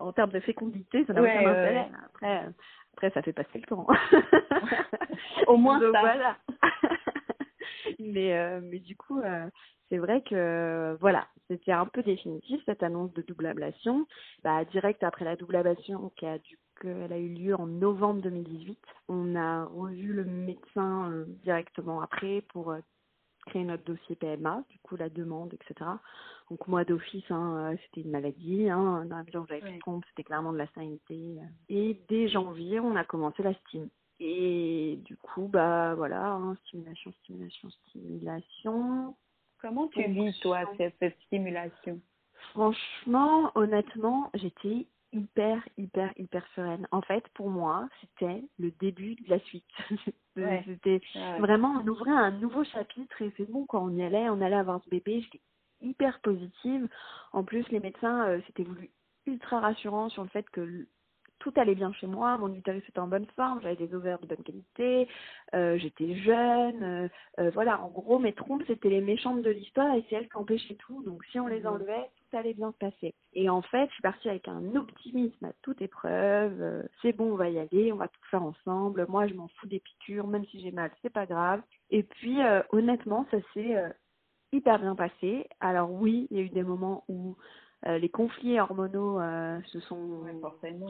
[0.00, 1.88] en termes de fécondité, ça n'a aucun intérêt.
[2.06, 2.48] Après,
[2.94, 3.86] après, ça fait passer le temps.
[5.46, 6.00] Au moins ça.
[6.00, 6.36] Voilà.
[7.98, 9.48] mais, euh, mais du coup, euh,
[9.88, 14.06] c'est vrai que voilà, c'était un peu définitif cette annonce de double ablation.
[14.42, 16.38] Bah, direct après la double ablation qui a
[16.82, 18.78] elle a eu lieu en novembre 2018.
[19.08, 22.74] On a revu le médecin euh, directement après pour
[23.58, 25.90] notre dossier PMA, du coup la demande, etc.
[26.50, 29.78] Donc moi d'office, hein, euh, c'était une maladie, hein, dans la mesure où j'avais ouais.
[29.78, 31.36] trompe, c'était clairement de la sanité.
[31.68, 33.88] Et dès janvier, on a commencé la STIM.
[34.18, 39.16] Et du coup, bah voilà, hein, stimulation, stimulation, stimulation.
[39.60, 42.00] Comment tu vis toi cette, cette stimulation?
[42.52, 46.86] Franchement, honnêtement, j'étais hyper, hyper, hyper sereine.
[46.90, 49.64] En fait, pour moi, c'était le début de la suite.
[50.34, 51.00] c'était
[51.38, 54.56] vraiment, on ouvrait un nouveau chapitre et c'est bon, quand on y allait, on allait
[54.56, 55.40] avoir ce bébé, j'étais
[55.80, 56.88] hyper positive.
[57.32, 58.90] En plus, les médecins euh, s'étaient voulu
[59.26, 60.86] ultra rassurants sur le fait que
[61.40, 64.26] tout allait bien chez moi, mon utérus était en bonne forme, j'avais des ovaires de
[64.26, 65.08] bonne qualité,
[65.54, 67.08] euh, j'étais jeune, euh,
[67.40, 70.36] euh, voilà, en gros mes trompes c'était les méchantes de l'histoire et c'est elles qui
[70.36, 71.66] empêchaient tout, donc si on les mhm.
[71.66, 73.14] enlevait, tout allait bien se passer.
[73.32, 77.36] Et en fait, je suis partie avec un optimisme à toute épreuve, c'est bon, on
[77.36, 80.44] va y aller, on va tout faire ensemble, moi je m'en fous des piqûres, même
[80.46, 81.62] si j'ai mal, c'est pas grave.
[81.90, 82.38] Et puis
[82.70, 83.76] honnêtement, ça s'est
[84.52, 85.46] hyper bien passé.
[85.60, 87.36] Alors oui, il y a eu des moments où
[87.86, 90.24] euh, les conflits hormonaux euh, se sont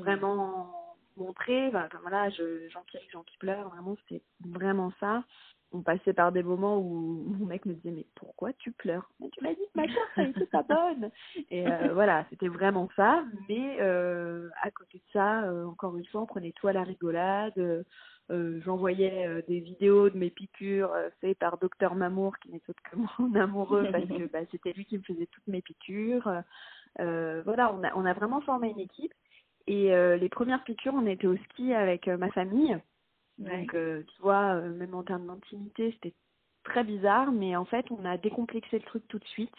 [0.01, 0.73] vraiment
[1.17, 1.69] montrés.
[1.69, 5.25] Enfin, voilà, j'en qui j'en qui pleure, vraiment, c'était vraiment ça.
[5.73, 9.09] On passait par des moments où mon mec me disait mais pourquoi tu pleures?
[9.21, 11.11] Mais tu m'as dit que ma soeur ça été pas bonne.
[11.51, 13.23] Et euh, voilà, c'était vraiment ça.
[13.49, 17.85] Mais à côté de ça, encore une fois, on prenait tout à la rigolade.
[18.29, 23.35] j'envoyais des vidéos de mes piqûres faites par docteur Mamour qui n'est autre que mon
[23.41, 26.41] amoureux parce que bah, c'était lui qui me faisait toutes mes piqûres euh,
[26.99, 29.13] voilà, on a, on a vraiment formé une équipe.
[29.67, 32.77] Et euh, les premières piqûres, on était au ski avec euh, ma famille.
[33.39, 36.15] Donc, tu vois, même en termes d'intimité, c'était
[36.63, 39.57] très bizarre, mais en fait, on a décomplexé le truc tout de suite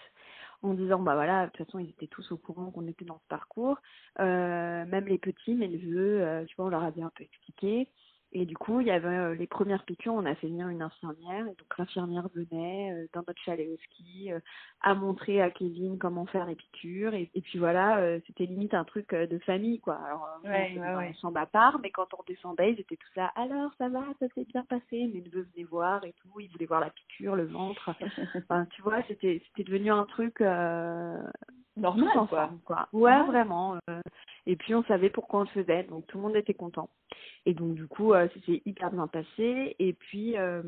[0.62, 3.18] en disant bah voilà de toute façon ils étaient tous au courant qu'on était dans
[3.18, 3.80] ce parcours
[4.20, 7.88] même les petits mes neveux tu vois on leur a bien un peu expliqué
[8.34, 10.82] et du coup, il y avait euh, les premières piqûres, on a fait venir une
[10.82, 11.48] infirmière.
[11.48, 14.40] Et donc l'infirmière venait euh, dans notre chalet au ski euh,
[14.82, 17.14] à montrer à Kevin comment faire les piqûres.
[17.14, 19.96] Et, puis voilà, c'était limite un truc de famille, quoi.
[20.06, 23.32] Alors ouais, on, ouais, on à part, mais quand on descendait, ils étaient tous là.
[23.36, 25.10] Alors ça va, ça s'est bien passé.
[25.14, 26.40] Mes neveux venaient voir et tout.
[26.40, 27.94] Ils voulaient voir la piqûre, le ventre.
[28.38, 30.42] enfin, tu vois, c'était c'était devenu un truc
[31.78, 32.52] normal, quoi.
[32.66, 32.88] quoi.
[32.94, 33.78] Ouais, vraiment.
[34.46, 36.90] et puis on savait pourquoi on le faisait, donc tout le monde était content.
[37.46, 39.76] Et donc, du coup, euh, c'était hyper bien passé.
[39.80, 40.62] Et puis, euh,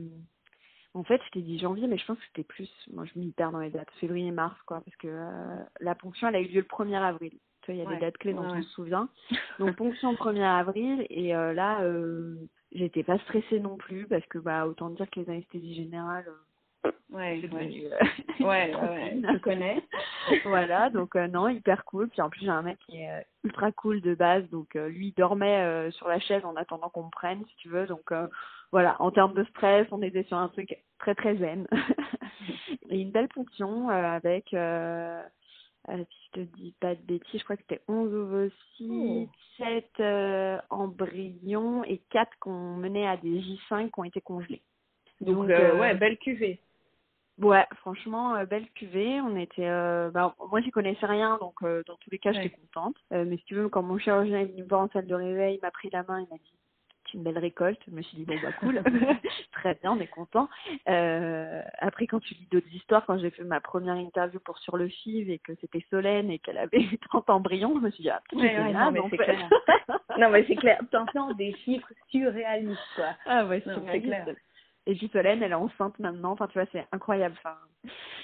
[0.93, 2.69] en fait, je t'ai dit janvier, mais je pense que c'était plus.
[2.91, 3.91] Moi, je m'y perds dans les dates.
[3.99, 4.81] Février-mars, quoi.
[4.81, 7.33] Parce que euh, la ponction, elle a eu lieu le 1er avril.
[7.61, 9.07] Tu vois, il y a des dates clés dont on se souvient.
[9.59, 11.05] Donc, ponction 1er avril.
[11.09, 11.79] Et là,
[12.71, 14.07] j'étais pas stressée non plus.
[14.07, 16.25] Parce que, bah, autant dire que les anesthésies générales.
[17.13, 17.89] Ouais, ouais.
[18.39, 19.83] ouais, ouais, je connais.
[20.45, 22.09] voilà, donc non, hyper cool.
[22.09, 24.49] Puis en plus, j'ai un mec qui est ultra cool de base.
[24.49, 27.69] Donc euh, lui dormait euh, sur la chaise en attendant qu'on me prenne, si tu
[27.69, 27.85] veux.
[27.85, 28.27] Donc euh,
[28.71, 31.67] voilà, en termes de stress, on était sur un truc très très zen.
[32.89, 34.55] et une belle ponction avec, si
[35.85, 42.01] je te dis pas de bêtises, je crois que c'était 11 ovocytes, 7 embryons et
[42.09, 44.63] 4 qu'on menait à des J5 qui ont été congelés.
[45.21, 46.59] Donc, ouais, belle cuvée.
[47.41, 49.19] Ouais, franchement, euh, belle cuvée.
[49.21, 52.49] On était, euh, bah, moi j'y connaissais rien, donc euh, dans tous les cas j'étais
[52.49, 52.95] contente.
[53.11, 55.55] mais si tu veux, quand mon chirurgien est venu me voir en salle de réveil,
[55.55, 56.53] il m'a pris la main, il m'a dit
[57.13, 57.79] une belle récolte.
[57.87, 58.81] Je me suis dit, bon, bah cool,
[59.51, 60.49] très bien, on est content.
[60.89, 64.77] Euh, après, quand tu lis d'autres histoires, quand j'ai fait ma première interview pour Sur
[64.77, 68.09] le FIV et que c'était Solène et qu'elle avait 30 embryons, je me suis dit,
[68.09, 69.49] ah, ouais, non, mais c'est clair.
[70.17, 70.79] non, mais c'est clair.
[70.91, 73.09] T'entends des chiffres surréalistes, quoi.
[73.25, 74.25] Ah ouais, c'est clair.
[74.85, 76.31] Et puis Solène, elle est enceinte maintenant.
[76.31, 77.35] Enfin, tu vois, c'est incroyable.
[77.39, 77.57] Enfin,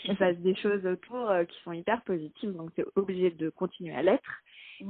[0.06, 3.50] il se passe des choses autour euh, qui sont hyper positives, donc c'est obligé de
[3.50, 4.42] continuer à l'être.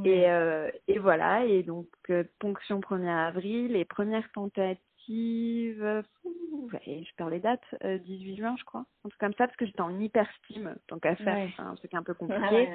[0.05, 4.77] Et, euh, et voilà, et donc euh, ponction 1er avril, les premières tentatives,
[5.09, 9.81] je perds les dates, 18 juin je crois, un truc comme ça, parce que j'étais
[9.81, 12.69] en hyperstime, tant qu'à faire, c'est un truc un peu compliqué.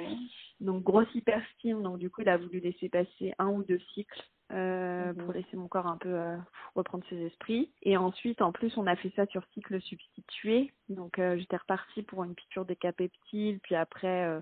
[0.59, 4.21] donc grosse hyperstime, donc du coup il a voulu laisser passer un ou deux cycles
[4.51, 5.23] euh, mhm.
[5.23, 6.37] pour laisser mon corps un peu euh,
[6.75, 7.71] reprendre ses esprits.
[7.81, 10.71] Et ensuite, en plus, on a fait ça sur cycle substitué.
[10.87, 14.41] Donc, euh, j'étais repartie pour une piqûre décapeptile, puis après, euh,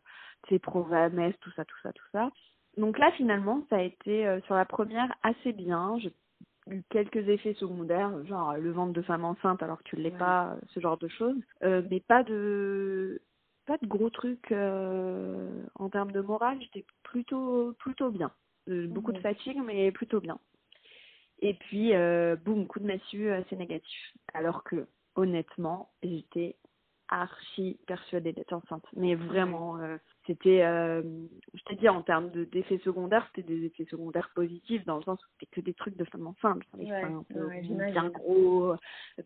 [0.49, 2.29] c'est Provanes, tout ça, tout ça, tout ça.
[2.75, 5.97] Donc là, finalement, ça a été sur la première assez bien.
[5.99, 6.11] J'ai
[6.69, 10.11] eu quelques effets secondaires, genre le ventre de femme enceinte alors que tu ne l'es
[10.11, 11.41] pas, ce genre de choses.
[11.61, 13.21] mais pas de
[13.65, 16.59] pas de gros trucs en termes de morale.
[16.61, 18.31] J'étais plutôt plutôt bien.
[18.69, 20.39] Euh, beaucoup de fatigue, mais plutôt bien.
[21.39, 24.13] Et puis, euh, boum, coup de massue, c'est négatif.
[24.33, 26.55] Alors que, honnêtement, j'étais
[27.09, 28.85] archi persuadée d'être enceinte.
[28.95, 31.01] Mais vraiment, euh, c'était, euh,
[31.53, 35.19] je te dis, en termes d'effets secondaires, c'était des effets secondaires positifs, dans le sens
[35.23, 36.63] où c'était que des trucs de femme enceinte.
[36.77, 37.23] Les seins
[37.91, 38.75] bien gros,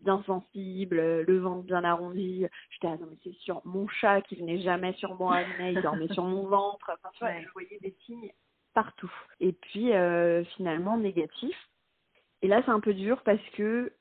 [0.02, 2.46] bien sensibles, le ventre bien arrondi.
[2.70, 6.12] J'étais, ah non, mais c'est sûr, mon chat qui venait jamais sur moi, il dormait
[6.12, 6.90] sur mon ventre.
[6.92, 8.32] Enfin, tu vois, je voyais des signes
[8.74, 9.12] partout.
[9.40, 11.56] Et puis euh, finalement négatif.
[12.42, 13.92] Et là c'est un peu dur parce que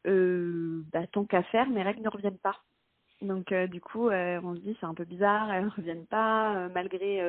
[0.94, 2.62] bah, tant qu'à faire, mes règles ne reviennent pas.
[3.22, 6.70] Donc euh, du coup on se dit c'est un peu bizarre, elles ne reviennent pas
[6.70, 7.22] malgré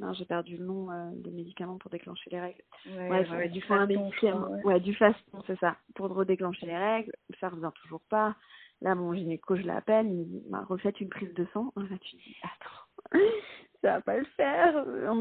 [0.00, 2.62] non j'ai perdu le nom des médicaments pour déclencher les règles.
[2.86, 4.10] Ouais, du faston.
[4.64, 4.80] Ouais.
[4.80, 7.12] du faston c'est ça pour redéclencher les règles.
[7.40, 8.36] Ça revient toujours pas.
[8.82, 11.72] Là mon gynéco je l'appelle, il m'a refait une prise de sang.
[11.76, 13.18] Là tu dis attends
[13.82, 14.72] ça va pas le faire.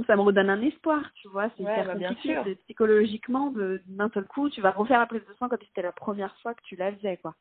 [0.07, 1.49] Ça me redonne un espoir, tu vois.
[1.57, 2.45] C'est ouais, bah, bien sûr.
[2.63, 3.53] psychologiquement,
[3.87, 6.35] d'un seul coup, tu vas refaire la prise de sang comme si c'était la première
[6.37, 7.35] fois que tu la faisais, quoi.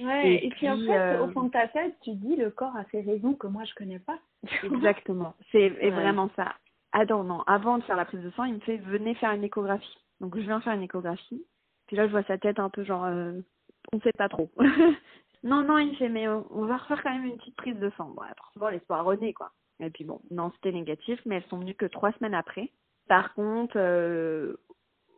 [0.00, 2.76] Ouais, et, puis, en fait, euh, au fond de ta tête, tu dis le corps
[2.76, 4.18] a ses raisons que moi je connais pas.
[4.64, 6.54] Exactement, c'est vraiment ça.
[6.92, 9.44] Attends, non, avant de faire la prise de sang, il me fait venez faire une
[9.44, 9.98] échographie.
[10.20, 11.44] Donc je viens faire une échographie.
[11.86, 13.32] Puis là, je vois sa tête un peu genre, euh,
[13.92, 14.50] on sait pas trop.
[15.42, 18.10] non, non, il fait mais on va refaire quand même une petite prise de sang.
[18.16, 18.22] Bon,
[18.56, 19.50] bon l'espoir renaît, quoi.
[19.80, 22.70] Et puis bon, non, c'était négatif, mais elles sont venues que trois semaines après.
[23.08, 24.56] Par contre, euh,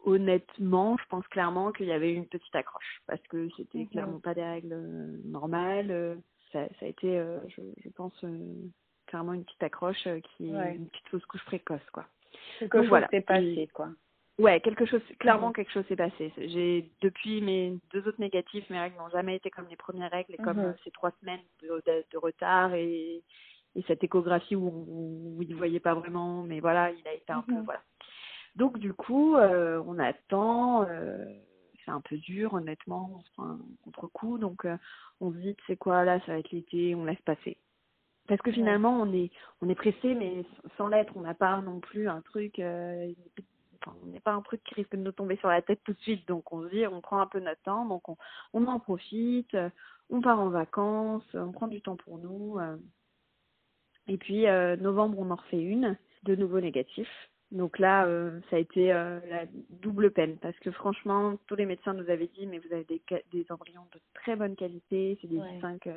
[0.07, 3.88] honnêtement, je pense clairement qu'il y avait une petite accroche parce que c'était mhm.
[3.88, 6.19] clairement pas des règles euh, normales.
[6.53, 8.14] Ça, ça a été, euh, je, je, pense,
[9.07, 12.07] clairement une petite accroche qui est une petite fausse couche précoce, quoi.
[12.59, 13.88] Quelque chose s'est passé, quoi.
[14.38, 16.31] Ouais, quelque chose, clairement quelque chose s'est passé.
[16.37, 20.35] J'ai depuis mes deux autres négatifs, mes règles n'ont jamais été comme les premières règles
[20.35, 20.75] et comme mhm.
[20.85, 23.23] ces trois semaines de, de, de retard et
[23.77, 27.31] et cette échographie où, où il ne voyait pas vraiment, mais voilà, il a été
[27.31, 27.64] un peu mhm.
[27.64, 27.83] voilà.
[28.57, 31.27] Donc du coup, euh, on attend, euh,
[31.85, 34.79] c'est un peu dur honnêtement, enfin contre-coup, donc euh,
[35.21, 37.59] on se dit c'est quoi là, ça va être l'été, on laisse passer.
[38.27, 40.45] Parce que finalement on est on est pressé, mais
[40.79, 44.64] sans l'être, on n'a pas non plus un truc, enfin, on n'est pas un truc
[44.64, 46.87] qui risque de nous tomber sur la tête tout de suite, donc on se dit
[46.87, 48.16] on prend un peu notre temps, donc on,
[48.55, 49.55] on en profite,
[50.09, 52.59] on part en vacances, on prend du temps pour nous.
[54.09, 54.47] Et puis
[54.81, 57.09] novembre, on en refait une, de nouveau négatif.
[57.52, 61.66] Donc là, euh, ça a été euh, la double peine parce que franchement, tous les
[61.66, 63.00] médecins nous avaient dit mais vous avez des,
[63.32, 65.92] des embryons de très bonne qualité, c'est des J5,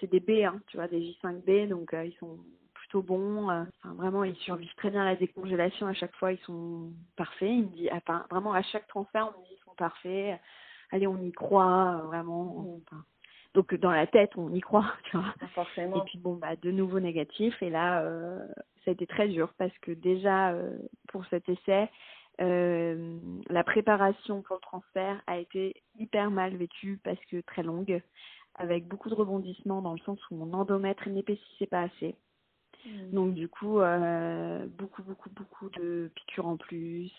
[0.00, 2.38] c'est des B, hein, tu vois, des J5B, donc ils sont
[2.74, 3.48] plutôt bons.
[3.48, 5.86] Enfin, vraiment, ils survivent très bien à la décongélation.
[5.86, 7.50] À chaque fois, ils sont parfaits.
[7.50, 10.38] Il me dit, enfin, vraiment à chaque transfert, on me dit ils sont parfaits.
[10.92, 12.78] Allez, on y croit, vraiment.
[12.86, 13.02] Enfin,
[13.56, 15.34] donc dans la tête, on y croit, tu vois.
[15.54, 15.96] Forcément.
[15.96, 17.60] Et puis bon, bah de nouveau négatif.
[17.62, 18.46] Et là, euh,
[18.84, 20.76] ça a été très dur parce que déjà euh,
[21.08, 21.90] pour cet essai,
[22.42, 28.02] euh, la préparation pour le transfert a été hyper mal vécue parce que très longue,
[28.56, 32.14] avec beaucoup de rebondissements dans le sens où mon endomètre n'épaississait pas assez.
[32.84, 33.10] Mmh.
[33.12, 33.80] Donc du coup,
[34.76, 37.10] beaucoup, beaucoup, beaucoup de piqûres en plus,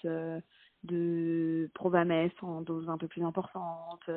[0.84, 4.08] de Provamès en dose un peu plus importante,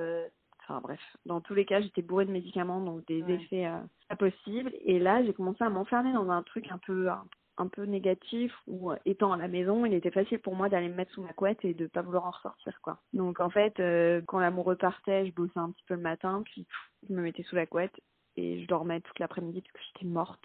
[0.70, 4.14] Enfin bref, dans tous les cas, j'étais bourrée de médicaments, donc des effets euh, pas
[4.14, 4.72] possibles.
[4.85, 7.09] Et là, j'ai commencé à m'enfermer dans un truc un peu
[7.56, 10.88] un, peu négatif où, euh, étant à la maison, il était facile pour moi d'aller
[10.88, 12.98] me mettre sous ma couette et de pas vouloir en ressortir quoi.
[13.12, 16.66] Donc en fait, euh, quand l'amour repartait, je bossais un petit peu le matin, puis
[17.09, 18.00] je me mettais sous la couette
[18.37, 20.44] et je dormais toute l'après-midi parce que j'étais morte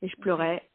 [0.00, 0.70] et je pleurais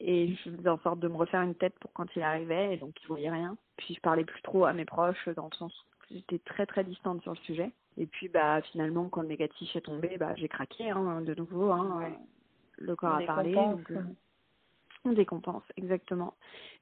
[0.00, 2.76] et je faisais en sorte de me refaire une tête pour quand il arrivait et
[2.76, 3.56] donc il voyait rien.
[3.76, 5.72] Puis je parlais plus trop à mes proches dans le sens
[6.12, 7.70] j'étais très très distante sur le sujet.
[7.98, 11.70] Et puis bah finalement quand le négatif est tombé, bah j'ai craqué hein, de nouveau.
[11.70, 12.12] Hein,
[12.78, 13.54] Le corps a parlé.
[13.54, 14.00] Donc, euh,
[15.04, 16.34] on décompense, exactement.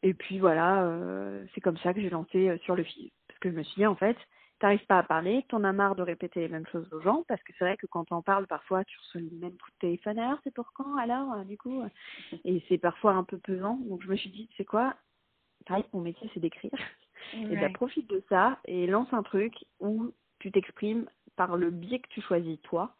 [0.03, 3.11] Et puis voilà, euh, c'est comme ça que j'ai lancé euh, sur le fil.
[3.29, 4.17] Parce que je me suis dit en fait,
[4.59, 7.43] t'arrives pas à parler, t'en as marre de répéter les mêmes choses aux gens, parce
[7.43, 10.19] que c'est vrai que quand on parle, parfois tu reçois le même coup de téléphone,
[10.19, 11.83] alors c'est pour quand, alors, euh, du coup,
[12.45, 13.79] et c'est parfois un peu pesant.
[13.89, 14.95] Donc je me suis dit, c'est quoi?
[15.67, 16.73] Pareil, mon métier c'est d'écrire.
[17.35, 20.11] Et bah, profite de ça et lance un truc où
[20.41, 22.95] tu t'exprimes par le biais que tu choisis toi,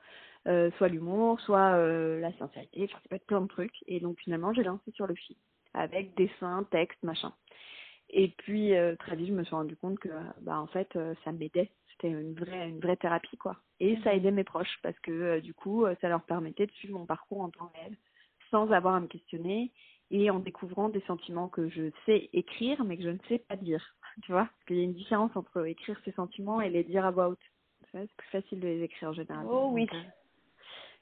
[0.49, 3.85] euh, soit l'humour, soit euh, la sincérité, enfin, ça peut être plein de trucs.
[3.87, 5.37] Et donc finalement, j'ai lancé sur le fil
[5.75, 7.33] avec dessin, texte, machin.
[8.09, 10.09] Et puis euh, très vite, je me suis rendu compte que
[10.41, 11.71] bah en fait, ça m'aidait.
[11.93, 13.57] C'était une vraie une vraie thérapie quoi.
[13.79, 17.07] Et ça aidait mes proches parce que du coup, ça leur permettait de suivre mon
[17.07, 17.97] parcours en temps réel
[18.51, 19.71] sans avoir à me questionner
[20.11, 23.57] et en découvrant des sentiments que je sais écrire mais que je ne sais pas
[23.57, 23.97] dire.
[24.23, 27.05] Tu vois Parce qu'il y a une différence entre écrire ses sentiments et les dire
[27.05, 27.39] à voix haute.
[27.93, 29.47] C'est plus facile de les écrire en général.
[29.49, 29.89] Oh oui.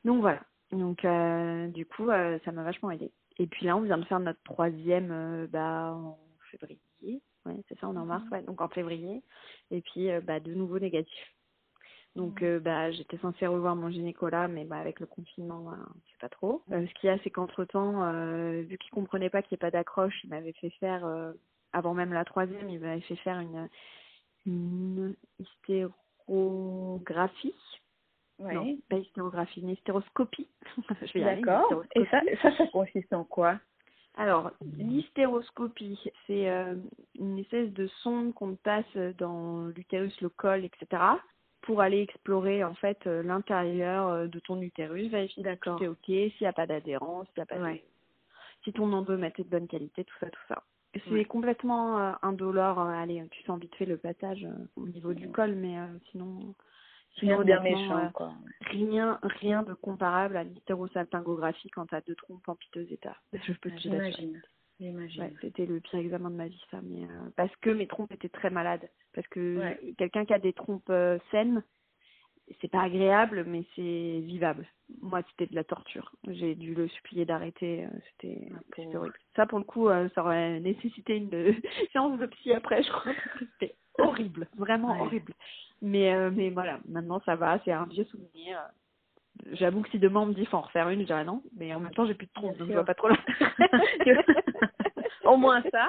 [0.05, 0.43] Donc, voilà.
[0.71, 1.07] Donc
[1.73, 3.11] du coup, ça m'a vachement aidé.
[3.39, 6.19] Et puis là, on vient de faire notre troisième bah, en
[6.51, 6.81] février
[7.47, 8.33] Ouais, c'est ça, on est en mars, mhm.
[8.33, 9.23] ouais, donc en février.
[9.71, 11.35] Et puis, euh, bah, de nouveau négatif.
[12.17, 15.79] Donc, euh, bah, j'étais censée revoir mon gynécologue, mais bah, avec le confinement, bah,
[16.11, 16.63] c'est pas trop.
[16.73, 18.11] Euh, ce qu'il y a, c'est qu'entre-temps,
[18.63, 21.07] vu qu'il comprenait pas qu'il n'y ait pas d'accroche, il m'avait fait faire,
[21.73, 23.69] avant même la troisième, il m'avait fait faire une,
[24.47, 27.55] une hystérographie.
[28.39, 28.55] Ouais.
[28.55, 30.49] Non, pas hystérographie, une hystéroscopie.
[31.15, 31.85] D'accord.
[31.95, 33.59] Et ça, ça, ça consiste en quoi?
[34.19, 36.75] Alors, l'hystéroscopie, c'est euh,
[37.15, 41.03] une espèce de sonde qu'on passe dans l'utérus, le col, etc.
[41.63, 45.89] pour aller explorer en fait euh, l'intérieur euh, de ton utérus, vérifier si tout est
[45.89, 47.79] ok, s'il n'y a pas d'adhérence, s'il y a pas de...
[48.65, 50.63] si ton endomètre est de bonne qualité, tout ça, tout ça.
[51.11, 52.81] C'est complètement indolore.
[52.81, 55.77] allez, tu sens vite fait le passage au niveau du col, mais
[56.11, 56.55] sinon
[57.21, 58.33] Rien de méchant, quoi.
[58.61, 63.17] Rien, rien de comparable à l'hétérosalpingographie quand t'as deux trompes en piteux état.
[63.33, 63.89] Je peux te.
[64.81, 66.81] Ouais, c'était le pire examen de ma vie, ça.
[66.83, 68.89] Mais euh, parce que mes trompes étaient très malades.
[69.13, 71.65] Parce que quelqu'un qui a des trompes euh, saines,
[72.61, 74.67] c'est pas agréable, mais c'est vivable.
[75.03, 76.15] Moi, c'était de la torture.
[76.29, 77.87] J'ai dû le supplier d'arrêter.
[77.87, 79.19] Euh, c'était ah, horrible.
[79.35, 81.31] Ça, pour le coup, ça aurait nécessité une
[81.93, 83.13] séance de psy après, je crois.
[83.41, 85.35] C'était horrible, vraiment horrible.
[85.83, 88.59] Mais, mais voilà, maintenant ça va, c'est un vieux souvenir.
[89.53, 91.75] J'avoue que si demain on me dit faut en refaire une, je dirais non, mais
[91.75, 93.09] en même temps j'ai plus de trompe, donc je vois pas trop
[95.25, 95.89] au moins ça.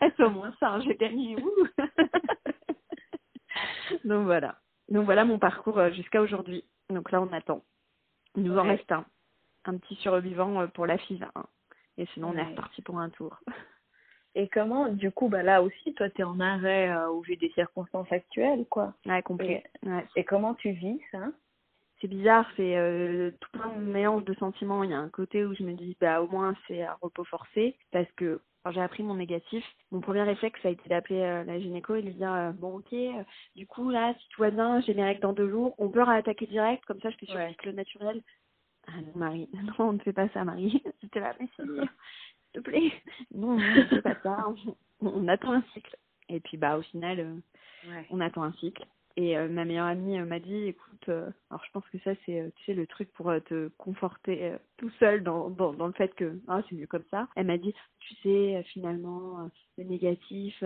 [0.00, 1.36] C'est au moins ça, j'ai gagné.
[4.04, 4.56] donc voilà.
[4.88, 6.64] Donc voilà mon parcours euh, jusqu'à aujourd'hui.
[6.90, 7.62] Donc là on attend.
[8.36, 9.04] Il nous en reste un.
[9.64, 11.24] Un petit survivant euh, pour la FIV.
[11.34, 11.44] Hein.
[11.96, 13.38] Et sinon on est reparti pour un tour.
[14.34, 17.36] Et comment, du coup, bah là aussi, toi, tu es en arrêt euh, au vu
[17.36, 18.94] des circonstances actuelles, quoi.
[19.04, 19.64] Ouais, complet.
[19.82, 20.06] Et, ouais.
[20.14, 21.18] et comment tu vis ça?
[22.00, 24.84] C'est bizarre, c'est euh, tout plein de mélange de sentiments.
[24.84, 27.24] Il y a un côté où je me dis, bah au moins c'est un repos
[27.24, 31.20] forcé, parce que quand j'ai appris mon négatif, mon premier réflexe ça a été d'appeler
[31.20, 32.94] euh, la gynéco et de lui dire, euh, bon ok,
[33.56, 36.02] du coup là, si tout va bien, j'ai mes règles dans deux jours, on peut
[36.02, 38.22] réattaquer direct, comme ça je fais sur le cycle naturel.
[38.86, 40.82] Ah non, Marie, non, on ne fait pas ça, Marie.
[41.00, 41.88] C'était la mais s'il
[42.52, 42.92] te plaît.
[43.34, 43.58] Non,
[43.90, 44.46] c'est pas ça.
[45.00, 45.96] On, attend un cycle.
[46.28, 47.42] Et puis, bah, au final,
[48.10, 48.84] on attend un cycle.
[49.20, 52.52] Et euh, ma meilleure amie euh, m'a dit, écoute, alors je pense que ça, c'est,
[52.56, 56.38] tu sais, le truc pour te conforter tout seul dans, dans, dans, le fait que,
[56.46, 57.28] ah, c'est mieux comme ça.
[57.34, 60.62] Elle m'a dit, tu sais, finalement, le négatif,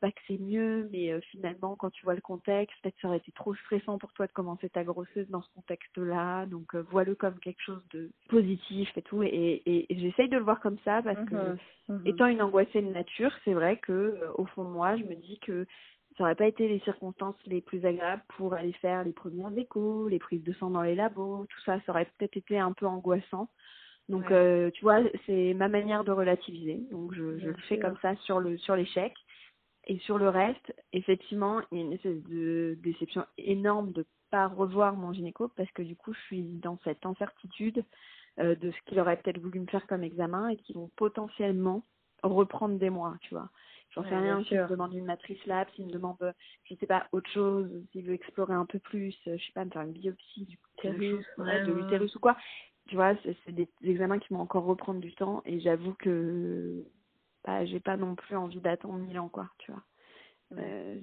[0.00, 3.16] pas que c'est mieux, mais euh, finalement, quand tu vois le contexte, peut-être ça aurait
[3.18, 6.46] été trop stressant pour toi de commencer ta grosseuse dans ce contexte-là.
[6.46, 9.22] Donc, euh, vois-le comme quelque chose de positif et tout.
[9.22, 11.58] Et, et, j'essaye de le voir comme ça parce que, mhm.
[11.88, 12.02] Mhm.
[12.06, 15.14] étant une angoissée de nature, c'est vrai que euh, au fond de moi, je me
[15.14, 15.66] dis que
[16.16, 20.08] ça n'aurait pas été les circonstances les plus agréables pour aller faire les premières échos,
[20.08, 22.86] les prises de sang dans les labos, tout ça, ça aurait peut-être été un peu
[22.86, 23.48] angoissant.
[24.08, 26.80] Donc, tu vois, c'est ma manière de relativiser.
[26.90, 29.12] Donc, je, je le fais comme ça sur le sur l'échec.
[29.86, 34.48] Et sur le reste, effectivement, il y a une espèce de déception énorme de pas
[34.48, 37.84] revoir mon gynéco parce que du coup, je suis dans cette incertitude
[38.40, 41.84] euh, de ce qu'il aurait peut-être voulu me faire comme examen et qui vont potentiellement
[42.24, 43.48] reprendre des mois, tu vois.
[43.90, 46.16] J'en sais rien, s'il me demande une matrice lab, s'il me demande,
[46.64, 49.70] je sais pas, autre chose, s'il veut explorer un peu plus, je sais pas, me
[49.70, 52.36] faire une biopsie du utérus, de l'utérus ou quoi.
[52.88, 56.84] Tu vois, c'est des examens qui vont encore reprendre du temps et j'avoue que
[57.44, 59.82] bah, j'ai pas non plus envie d'attendre mille ans, quoi, tu vois.
[60.58, 61.00] Euh,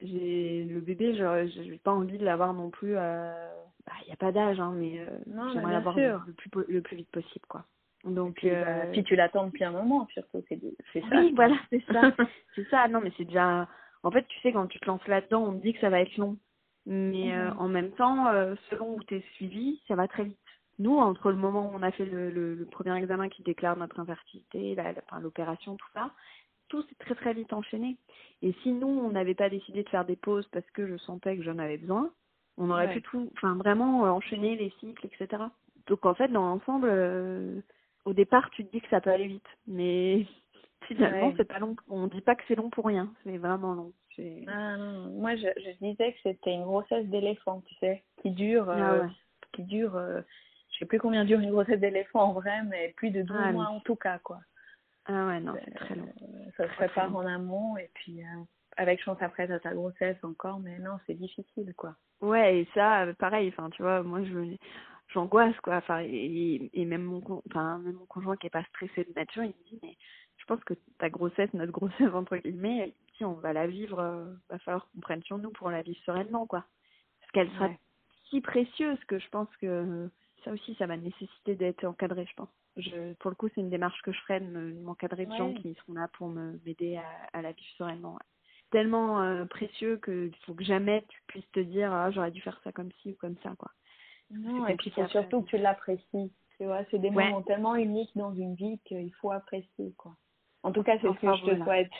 [0.00, 2.96] j'ai le bébé, je j'ai pas envie de l'avoir non plus.
[2.96, 3.48] Euh...
[3.86, 5.18] Bah, il n'y a pas d'âge, hein, mais euh,
[5.52, 7.64] j'aimerais l'avoir le, plus le plus vite possible, quoi.
[8.04, 8.92] Donc, puis, bah, euh...
[8.92, 11.06] puis tu l'attends depuis un moment, surtout, c'est ça.
[11.20, 12.02] Oui, voilà, c'est ça,
[12.54, 12.86] c'est ça.
[12.88, 13.68] Non, mais c'est déjà
[14.02, 16.00] en fait, tu sais, quand tu te lances là-dedans, on te dit que ça va
[16.00, 16.36] être long.
[16.86, 17.58] Mais euh, Mhm.
[17.60, 20.38] en même temps, euh, selon où tu es suivi, ça va très vite.
[20.78, 23.76] Nous, entre le moment où on a fait le, le, le premier examen qui déclare
[23.78, 26.10] notre infertilité, la- la- l'opération, tout ça,
[26.68, 27.96] tout s'est très très vite enchaîné.
[28.42, 31.36] Et si nous, on n'avait pas décidé de faire des pauses parce que je sentais
[31.38, 32.10] que j'en avais besoin,
[32.58, 32.92] on aurait Ouais.
[32.94, 35.44] pu tout, enfin vraiment enchaîner les cycles, etc.
[35.86, 36.90] Donc en fait, dans l'ensemble,
[38.04, 40.26] au départ, tu te dis que ça peut aller vite, mais
[40.86, 41.34] finalement, Ouais.
[41.36, 41.76] c'est pas long.
[41.88, 43.92] On dit pas que c'est long pour rien, c'est vraiment long.
[44.46, 48.70] Ah non, moi je, je disais que c'était une grossesse d'éléphant, tu sais, qui dure,
[48.70, 49.08] Ah euh, ouais.
[49.52, 50.20] qui dure, euh,
[50.72, 53.52] je sais plus combien dure une grossesse d'éléphant en vrai, mais plus de 12 Ah,
[53.52, 54.38] mois en tout cas, quoi.
[55.06, 56.08] Ah ouais, non, c'est très long.
[56.22, 57.18] Euh, ça se prépare long.
[57.18, 58.26] en amont et puis euh,
[58.76, 61.96] avec chance après t'as ta grossesse encore, mais non, c'est difficile, quoi.
[62.20, 64.56] Ouais, et ça, pareil, enfin, tu vois, moi, je
[65.14, 65.76] j'angoisse, quoi.
[65.76, 69.12] Enfin, et, et même mon, con- enfin, même mon conjoint qui est pas stressé de
[69.14, 69.96] nature, il me dit, mais
[70.36, 74.24] je pense que ta grossesse, notre grossesse, entre guillemets, si on va la vivre, euh,
[74.50, 76.64] va falloir qu'on prenne sur nous pour la vivre sereinement, quoi.
[77.20, 77.78] Parce qu'elle sera Ouais.
[78.28, 80.10] si précieuse que je pense que
[80.44, 82.48] ça aussi, ça va nécessiter d'être encadré, je pense.
[82.76, 85.34] Je, pour le coup, c'est une démarche que je ferai de me- de m'encadrer de
[85.36, 88.14] gens qui seront là pour m'aider à, à la vivre sereinement.
[88.14, 88.26] ouais.
[88.70, 92.60] Tellement euh, précieux qu'il faut que jamais tu puisses te dire ah j'aurais dû faire
[92.64, 93.70] ça comme ci ou comme ça quoi.
[94.30, 96.32] Non, et puis il faut surtout que tu l'apprécies.
[96.58, 97.24] Tu vois, c'est des Ouais.
[97.24, 100.12] moments tellement uniques dans une vie qu'il faut apprécier, quoi.
[100.62, 101.64] En tout cas, c'est ce que je te voilà.
[101.64, 101.90] souhaite.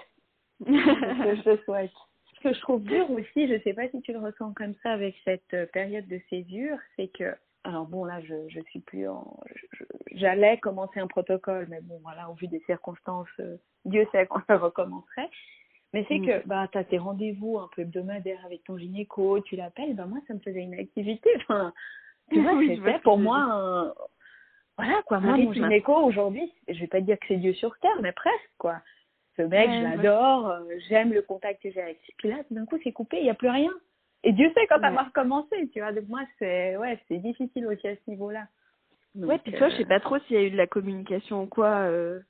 [0.61, 1.91] Ce que je te souhaite.
[2.37, 4.93] Ce que je trouve dur aussi, je sais pas si tu le ressens comme ça
[4.93, 9.09] avec cette euh, période de césure, c'est que, alors bon là, je je suis plus
[9.09, 9.39] en,
[10.12, 14.41] j'allais commencer un protocole, mais bon voilà, au vu des circonstances, euh, Dieu sait quand
[14.47, 15.29] ça recommencerait.
[15.93, 16.27] Mais c'est Mm.
[16.27, 20.18] que bah t'as tes rendez-vous un peu hebdomadaires avec ton gynéco, tu l'appelles, bah moi
[20.29, 21.29] ça me faisait une activité.
[21.49, 21.72] Enfin,
[22.31, 23.95] tu vois, Oui, c'était pour moi un,
[24.77, 28.01] voilà quoi, moi mon gynéco aujourd'hui, je vais pas dire que c'est Dieu sur terre,
[28.03, 28.81] mais presque quoi.
[29.37, 32.14] Ce mec, Ouais, je l'adore, euh, j'aime le contact que j'ai avec lui.
[32.18, 33.72] Puis là, tout d'un coup, c'est coupé, il n'y a plus rien.
[34.22, 34.91] Et Dieu sait quand Ouais.
[34.91, 35.93] va recommencer, tu vois.
[35.93, 38.47] Donc moi, c'est ouais, c'est difficile aussi à ce niveau-là.
[39.14, 40.66] Donc, Ouais, puis toi, je euh, sais pas trop s'il y a eu de la
[40.66, 41.66] communication ou quoi.
[41.66, 42.20] euh,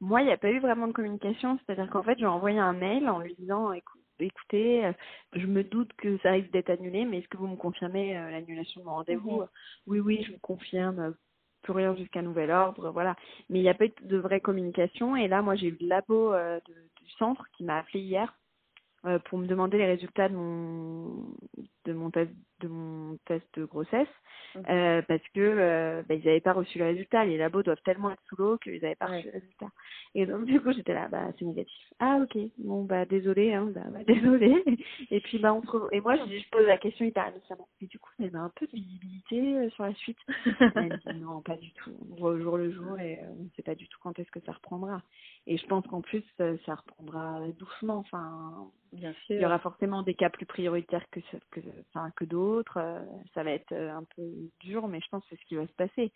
[0.00, 1.58] Moi, il n'y a pas eu vraiment de communication.
[1.66, 4.92] C'est-à-dire qu'en fait, j'ai envoyé un mail en lui disant Écou- écoutez, euh,
[5.34, 8.30] je me doute que ça risque d'être annulé, mais est-ce que vous me confirmez euh,
[8.30, 9.48] l'annulation de mon rendez-vous Mhm.
[9.86, 10.98] Oui, oui, je vous confirme.
[11.00, 11.10] euh,
[11.62, 13.14] Plus rien jusqu'à nouvel ordre, voilà.
[13.48, 15.14] Mais il n'y a pas eu de vraie communication.
[15.14, 18.34] Et là, moi, j'ai eu le labo euh, de- du centre qui m'a appelé hier
[19.04, 21.24] euh, pour me demander les résultats de mon
[21.84, 22.30] de mon test
[22.60, 24.06] de mon test de grossesse
[24.68, 27.24] euh, parce que euh, bah, ils n'avaient pas reçu le résultat.
[27.24, 29.16] Les labos doivent tellement être sous l'eau qu'ils n'avaient pas Ouais.
[29.16, 29.66] reçu le résultat.
[30.14, 31.92] Et donc du coup j'étais là bah c'est négatif.
[31.98, 32.38] Ah ok.
[32.58, 34.62] Bon bah désolé hein bah, bah, désolé
[35.10, 37.86] et puis bah on re- et moi je, je pose la question hyper innocemment et
[37.86, 40.18] du coup elle m'a un peu de visibilité euh, sur la suite.
[40.76, 41.90] Elle me dit non pas du tout.
[42.12, 44.30] On voit au jour le jour et on ne sait pas du tout quand est-ce
[44.30, 45.02] que ça reprendra.
[45.48, 47.96] Et je pense qu'en plus ça reprendra doucement.
[47.98, 52.24] Enfin Bien il y aura forcément des cas plus prioritaires que ce- que enfin que
[52.24, 53.00] d'autres euh,
[53.34, 54.22] ça va être euh, un peu
[54.60, 56.12] dur mais je pense que c'est ce qui va se passer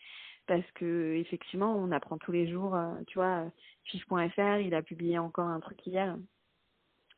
[0.47, 3.45] parce que effectivement on apprend tous les jours euh, tu vois
[3.85, 6.17] FIF.fr il a publié encore un truc hier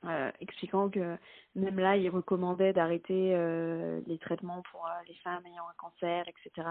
[0.04, 1.16] euh, expliquant que
[1.56, 6.24] même là il recommandait d'arrêter euh, les traitements pour euh, les femmes ayant un cancer
[6.28, 6.66] etc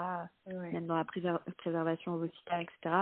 [0.45, 0.71] Ouais.
[0.71, 2.95] même dans la préser- préservation ovocitaire etc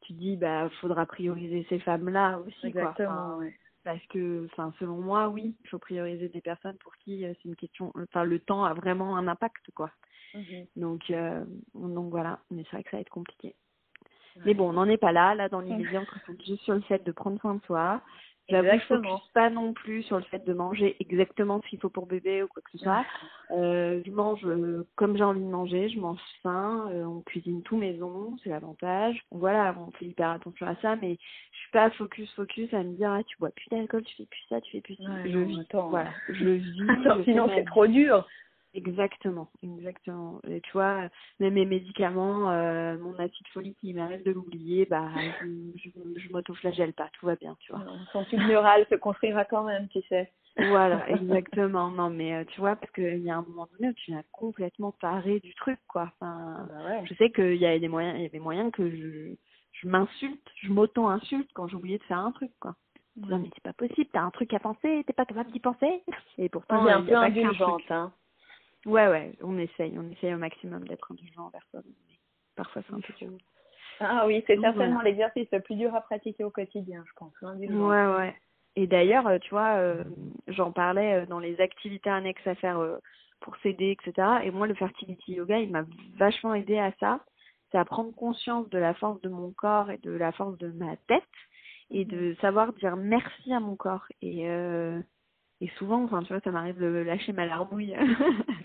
[0.00, 3.56] tu dis bah faudra prioriser ces femmes là aussi quoi Exactement, Enfin, ouais.
[3.84, 7.48] Parce que enfin selon moi oui il faut prioriser des personnes pour qui euh, c'est
[7.48, 9.90] une question enfin le temps a vraiment un impact quoi.
[10.34, 10.66] Mhm.
[10.76, 13.54] donc euh, donc voilà mais c'est vrai que ça va être compliqué.
[14.36, 14.42] Ouais.
[14.46, 15.34] mais bon on n'en est pas là.
[15.34, 18.02] Là dans l'immédiat on se concentre juste sur le fait de prendre soin de soi
[18.50, 19.16] J'avoue, je Exactement.
[19.16, 22.42] focus pas non plus sur le fait de manger exactement ce qu'il faut pour bébé
[22.42, 23.04] ou quoi que ce soit.
[23.50, 27.62] Euh, je mange euh, comme j'ai envie de manger, je mange sain, euh, on cuisine
[27.62, 29.20] tout maison, c'est l'avantage.
[29.30, 31.18] Voilà, on fait hyper attention à ça, mais
[31.52, 34.26] je suis pas focus focus à me dire ah tu bois plus d'alcool, tu fais
[34.26, 35.02] plus ça, tu fais plus ça.
[35.04, 35.88] Ouais, je non, vis, attends.
[35.88, 36.82] voilà, je vis.
[37.24, 38.26] Sinon c'est trop dur.
[38.72, 40.40] Exactement, exactement.
[40.48, 41.08] Et tu vois,
[41.40, 45.08] même mes médicaments, euh, mon acide folique, il m'arrive de l'oublier, bah
[45.40, 45.46] je,
[45.76, 47.82] je, je m'autoflagelle pas, tout va bien, tu vois.
[48.12, 50.32] Son tube neural se construira quand même, tu sais.
[50.56, 51.90] Voilà, exactement.
[51.90, 54.22] Non, mais euh, tu vois, parce qu'il y a un moment donné où tu n'as
[54.32, 56.12] complètement paré du truc, quoi.
[56.20, 57.06] Enfin, Bah ouais.
[57.06, 59.34] je sais qu'il y a des moyens, il y avait moyens que je,
[59.72, 62.74] je m'insulte, je m'auto-insulte quand j'oubliais de faire un truc, quoi.
[63.16, 66.02] Non, mais c'est pas possible, t'as un truc à penser, t'es pas capable d'y penser.
[66.38, 68.12] Et pourtant, un il y peu a pas qu'un indulgente, hein.
[68.86, 71.80] Ouais, ouais, on essaye, on essaye au maximum d'être indulgent envers soi.
[71.84, 71.92] mais
[72.56, 73.30] Parfois, c'est un peu dur.
[74.00, 75.10] Ah oui, c'est certainement voilà.
[75.10, 77.32] l'exercice le plus dur à pratiquer au quotidien, je pense.
[77.42, 77.76] l'indulgence.
[77.76, 78.34] Ouais, ouais.
[78.76, 80.04] Et d'ailleurs, euh, tu vois, euh,
[80.48, 82.96] j'en parlais euh, dans les activités annexes à faire euh,
[83.40, 84.26] pour s'aider, etc.
[84.44, 85.84] Et moi, le fertility yoga, il m'a
[86.16, 87.20] vachement aidé à ça.
[87.70, 90.68] C'est à prendre conscience de la force de mon corps et de la force de
[90.68, 91.22] ma tête
[91.90, 94.06] et de savoir dire merci à mon corps.
[94.22, 95.00] Et, euh,
[95.60, 98.06] et souvent, enfin, tu vois, ça m'arrive de lâcher ma larmouille, ouais,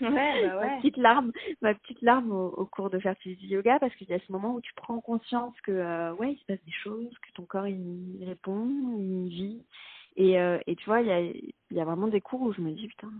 [0.00, 0.66] ouais.
[0.66, 4.18] ma petite larme, ma petite larme au, cours de fertility yoga, parce qu'il y a
[4.18, 7.32] ce moment où tu prends conscience que, euh, ouais, il se passe des choses, que
[7.34, 8.68] ton corps il, répond,
[8.98, 9.64] il vit,
[10.16, 12.52] et, euh, et tu vois, il y a, il y a vraiment des cours où
[12.52, 13.10] je me dis putain,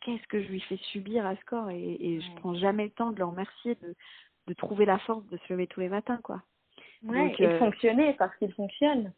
[0.00, 2.90] qu'est-ce que je lui fais subir à ce corps, et, et je prends jamais le
[2.90, 3.94] temps de le remercier, de,
[4.46, 6.42] de trouver la force de se lever tous les matins, quoi.
[7.04, 9.12] Ouais, et de euh, fonctionner parce qu'il fonctionne.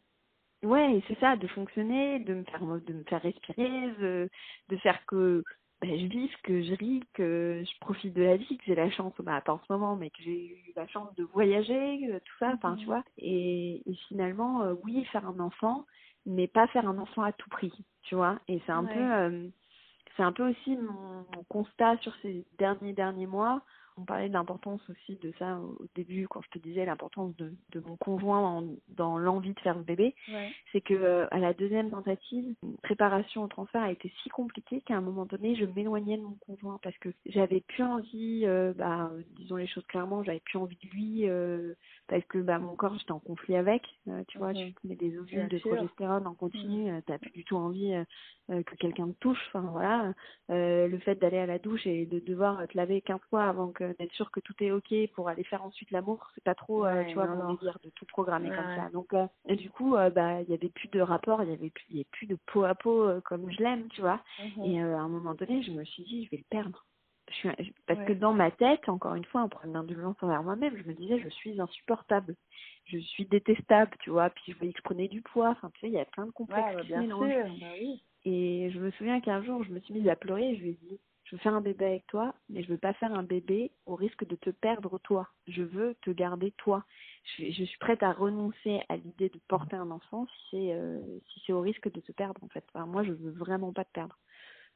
[0.63, 4.29] Ouais, c'est ça, de fonctionner, de me faire, de me faire respirer, de,
[4.69, 5.43] de faire que
[5.81, 8.91] ben, je vive, que je ris, que je profite de la vie, que j'ai la
[8.91, 12.19] chance, bah, pas en ce moment, mais que j'ai eu la chance de voyager, euh,
[12.19, 12.85] tout ça, enfin, tu mhm.
[12.85, 13.03] vois.
[13.17, 15.87] Et, et finalement, euh, oui, faire un enfant,
[16.27, 18.39] mais pas faire un enfant à tout prix, tu vois.
[18.47, 19.47] Et c'est un peu, euh,
[20.15, 23.63] c'est un peu aussi mon, mon, constat sur ces derniers derniers mois
[23.97, 27.53] on parlait de l'importance aussi de ça au début quand je te disais l'importance de,
[27.71, 30.15] de mon conjoint dans l'envie de faire le bébé.
[30.71, 34.95] C'est que euh, à la deuxième tentative préparation au transfert a été si compliquée qu'à
[34.95, 39.11] un moment donné je m'éloignais de mon conjoint parce que j'avais plus envie euh, bah
[39.37, 41.73] disons les choses clairement j'avais plus envie de lui euh,
[42.07, 43.83] parce que bah mon corps j'étais en conflit avec
[44.27, 47.57] tu vois tu mets des ovules de progestérone en continu tu t'as plus du tout
[47.57, 47.93] envie
[48.49, 50.13] que quelqu'un te touche enfin voilà.
[50.49, 53.80] Le fait d'aller à la douche et de devoir te laver 15 fois avant que
[53.97, 57.03] d'être sûr que tout est ok pour aller faire ensuite l'amour c'est pas trop euh,
[57.05, 58.89] tu vois mon désir de tout programmer comme ça.
[58.91, 61.53] Donc euh, et du coup euh, bah il y avait plus de rapport il y
[61.53, 64.21] avait plus y avait plus de peau à peau comme je l'aime tu vois.
[64.39, 64.65] Mhm.
[64.65, 66.85] et à un moment donné je me suis dit je vais le perdre.
[67.29, 70.75] Je suis, parce que dans ma tête, encore une fois, en prenant d'indulgence envers moi-même,
[70.75, 72.35] je me disais, je suis insupportable,
[72.85, 75.79] je suis détestable, tu vois, puis je voyais que je prenais du poids, enfin, tu
[75.79, 77.17] sais, il y a plein de complexes ouais, bien sûr,
[77.61, 78.03] bah oui.
[78.25, 80.69] Et je me souviens qu'un jour, je me suis mise à pleurer et je lui
[80.71, 80.99] ai dit,
[81.31, 83.95] je veux faire un bébé avec toi, mais je veux pas faire un bébé au
[83.95, 85.29] risque de te perdre toi.
[85.47, 86.83] Je veux te garder toi.
[87.23, 90.99] Je, je suis prête à renoncer à l'idée de porter un enfant si c'est euh,
[91.29, 92.65] si au risque de te perdre en fait.
[92.73, 94.17] Enfin, moi, je veux vraiment pas te perdre.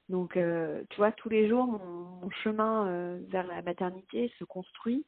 [0.08, 5.06] Donc, euh, tu vois, tous les jours, mon, chemin euh, vers la maternité se construit,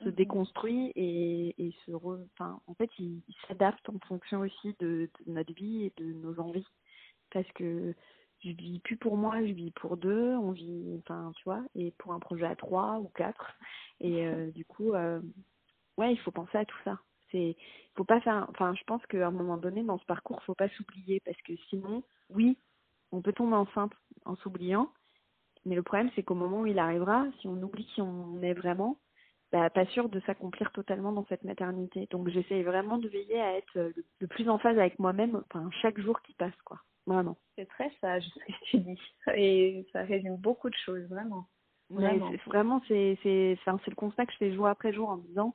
[0.00, 0.14] se mhm.
[0.14, 2.20] déconstruit et, et se re...
[2.32, 6.14] enfin, en fait, il, il s'adapte en fonction aussi de, de notre vie et de
[6.14, 6.66] nos envies.
[7.30, 7.94] Parce que
[8.44, 11.92] je vis plus pour moi, je vis pour deux, on vit, enfin, tu vois, et
[11.92, 13.56] pour un projet à trois ou quatre.
[14.00, 15.20] Et euh, du coup, euh,
[15.98, 16.98] ouais, il faut penser à tout ça.
[17.32, 17.56] C'est,
[17.96, 20.68] faut pas faire, enfin, je pense qu'à un moment donné, dans ce parcours, faut pas
[20.70, 22.56] s'oublier parce que sinon, oui,
[23.12, 23.92] on peut tomber enceinte
[24.24, 24.90] en s'oubliant,
[25.64, 28.54] mais le problème, c'est qu'au moment où il arrivera, si on oublie qui on est
[28.54, 28.98] vraiment,
[29.52, 32.06] bah, pas sûr de s'accomplir totalement dans cette maternité.
[32.10, 35.68] Donc, j'essaye vraiment de veiller à être le, le plus en phase avec moi-même, enfin,
[35.82, 36.80] chaque jour qui passe, quoi.
[37.06, 37.36] Vraiment.
[37.56, 39.00] C'est très sage ce que tu dis.
[39.34, 41.48] Et ça résume beaucoup de choses, vraiment.
[41.88, 45.54] Vraiment, vraiment c'est enfin, le constat que je fais jour après jour en me disant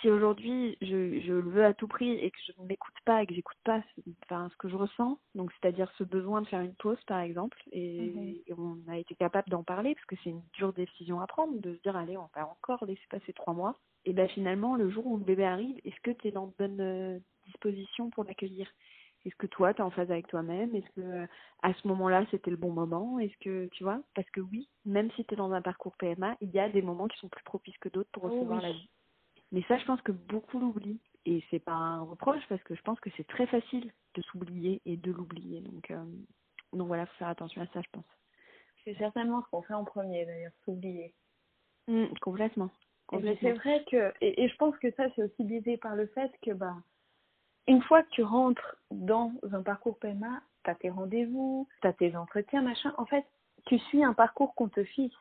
[0.00, 3.22] si aujourd'hui je, je le veux à tout prix et que je ne m'écoute pas
[3.22, 3.80] et que j'écoute pas
[4.24, 7.56] enfin, ce que je ressens, donc c'est-à-dire ce besoin de faire une pause par exemple,
[7.70, 8.58] et, mhm.
[8.58, 11.74] on a été capable d'en parler parce que c'est une dure décision à prendre de
[11.74, 15.06] se dire allez on va encore laisser passer trois mois, et ben finalement le jour
[15.06, 18.68] où le bébé arrive, est-ce que tu es dans de bonnes euh, dispositions pour l'accueillir?
[19.24, 20.74] Est-ce que toi, tu es en phase avec toi-même?
[20.74, 21.26] Est-ce que
[21.62, 23.18] à ce moment-là, c'était le bon moment?
[23.18, 24.00] Est-ce que tu vois?
[24.14, 26.82] Parce que oui, même si tu es dans un parcours PMA, il y a des
[26.82, 28.88] moments qui sont plus propices que d'autres pour oh recevoir la vie.
[29.52, 31.00] Mais ça, je pense que beaucoup l'oublient.
[31.26, 34.82] Et c'est pas un reproche parce que je pense que c'est très facile de s'oublier
[34.84, 35.62] et de l'oublier.
[35.62, 36.04] Donc, euh,
[36.74, 38.04] donc voilà, faut faire attention à ça, je pense.
[38.84, 41.14] C'est certainement ce qu'on fait en premier, d'ailleurs, s'oublier.
[41.88, 42.70] Mmh, complètement.
[43.06, 43.38] complètement.
[43.40, 46.30] C'est vrai que, et, et, je pense que ça, c'est aussi biaisé par le fait
[46.42, 46.76] que, bah,
[47.66, 51.92] une fois que tu rentres dans un parcours PMA, tu as tes rendez-vous, tu as
[51.92, 52.92] tes entretiens, machin.
[52.98, 53.24] En fait,
[53.66, 55.16] tu suis un parcours qu'on te fixe.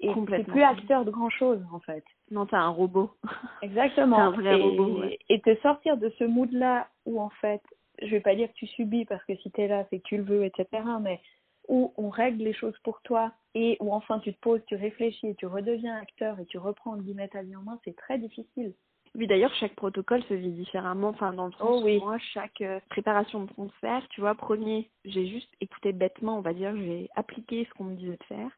[0.00, 2.04] Et tu plus acteur de grand chose, en fait.
[2.30, 3.12] Non, tu as un robot.
[3.60, 4.18] Exactement.
[4.18, 5.02] un vrai et, robot.
[5.28, 7.62] Et te sortir de ce mood-là où, en fait,
[8.00, 10.04] je vais pas dire que tu subis parce que si tu es là, c'est que
[10.04, 10.66] tu le veux, etc.
[11.00, 11.20] Mais
[11.68, 15.28] où on règle les choses pour toi et où enfin tu te poses, tu réfléchis
[15.28, 18.74] et tu redeviens acteur et tu reprends guillemets ta vie en main, c'est très difficile.
[19.14, 21.08] Oui, d'ailleurs, chaque protocole se vit différemment.
[21.08, 21.98] Enfin, dans le sens oh, oui.
[22.00, 26.54] moi, chaque euh, préparation de transfert, tu vois, premier, j'ai juste écouté bêtement, on va
[26.54, 28.50] dire, j'ai appliqué ce qu'on me disait de faire.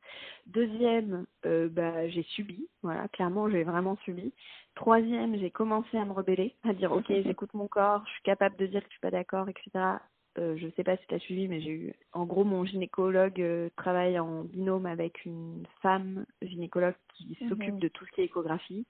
[0.47, 2.69] Deuxième, euh, bah, j'ai subi.
[2.83, 4.33] Voilà, clairement, j'ai vraiment subi.
[4.77, 8.57] Troisième, j'ai commencé à me rebeller, à dire, ok, j'écoute mon corps, je suis capable
[8.57, 9.71] de dire que je suis pas d'accord, etc.
[10.39, 13.41] Euh, je sais pas si tu as suivi, mais j'ai eu, en gros, mon gynécologue
[13.41, 17.81] euh, travaille en binôme avec une femme gynécologue qui s'occupe mhm.
[17.81, 18.87] de tout ce qui est échographie.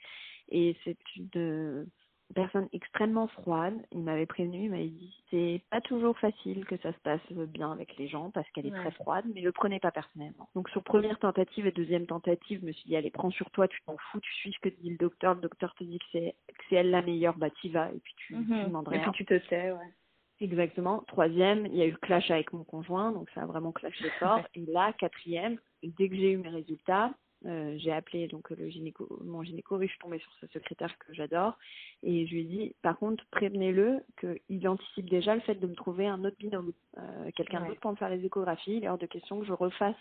[0.49, 1.87] Et c'est une
[2.35, 3.75] personne extrêmement froide.
[3.93, 7.73] Il m'avait prévenu, il m'avait dit c'est pas toujours facile que ça se passe bien
[7.73, 10.49] avec les gens parce qu'elle est très froide, mais le prenez pas personnellement.
[10.55, 13.69] Donc sur première tentative et deuxième tentative, je me suis dit allez prends sur toi,
[13.69, 16.05] tu t'en fous, tu suis ce que dit le docteur, le docteur te dit que
[16.13, 18.89] c'est que c'est elle la meilleure, bah t'y vas et puis tu, mm -hmm.
[18.89, 19.01] rien.
[19.01, 19.93] Et puis tu te sais, ouais.
[20.41, 21.05] Exactement.
[21.07, 24.05] Troisième, il y a eu le clash avec mon conjoint, donc ça a vraiment clashé
[24.19, 24.43] fort.
[24.55, 27.13] Et là, quatrième, dès que j'ai eu mes résultats,
[27.47, 31.13] euh, j'ai appelé donc le gynéco, mon gynéco, je suis tombée sur ce secrétaire que
[31.13, 31.59] j'adore,
[32.03, 35.75] et je lui ai dit, par contre, prévenez-le qu'il anticipe déjà le fait de me
[35.75, 38.79] trouver un autre binôme, euh, quelqu'un d'autre pour me faire les échographies.
[38.79, 39.97] Il est hors de question que je refasse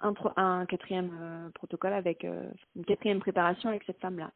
[0.00, 4.30] un, un quatrième euh, protocole avec une quatrième préparation avec cette femme-là.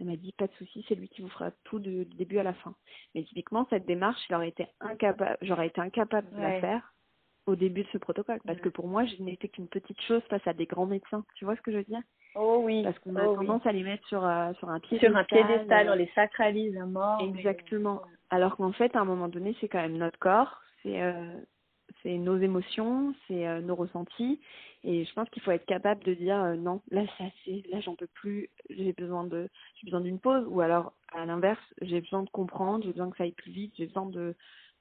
[0.00, 2.42] Elle m'a dit pas de souci, c'est lui qui vous fera tout du début à
[2.42, 2.74] la fin.
[3.14, 6.94] Mais typiquement cette démarche, j'aurais été incapable, j'aurais été incapable de la faire
[7.46, 10.46] au début de ce protocole parce que pour moi, je n'étais qu'une petite chose face
[10.46, 11.24] à des grands médecins.
[11.36, 12.02] Tu vois ce que je veux dire?
[12.34, 12.82] Oh oui.
[12.84, 15.10] Parce qu'on a oh tendance à les mettre sur euh, sur un piédestal.
[15.10, 17.20] Sur un piédestal, on les sacralise à mort.
[17.22, 18.02] Exactement.
[18.30, 21.12] Alors qu'en fait, à un moment donné, c'est quand même notre corps, c'est euh,
[22.02, 24.40] c'est nos émotions, c'est euh, nos ressentis.
[24.84, 27.80] Et je pense qu'il faut être capable de dire euh, non, là ça c'est, là
[27.80, 30.44] j'en peux plus, j'ai besoin de, j'ai besoin d'une pause.
[30.48, 33.74] Ou alors à l'inverse, j'ai besoin de comprendre, j'ai besoin que ça aille plus vite,
[33.76, 34.34] j'ai besoin de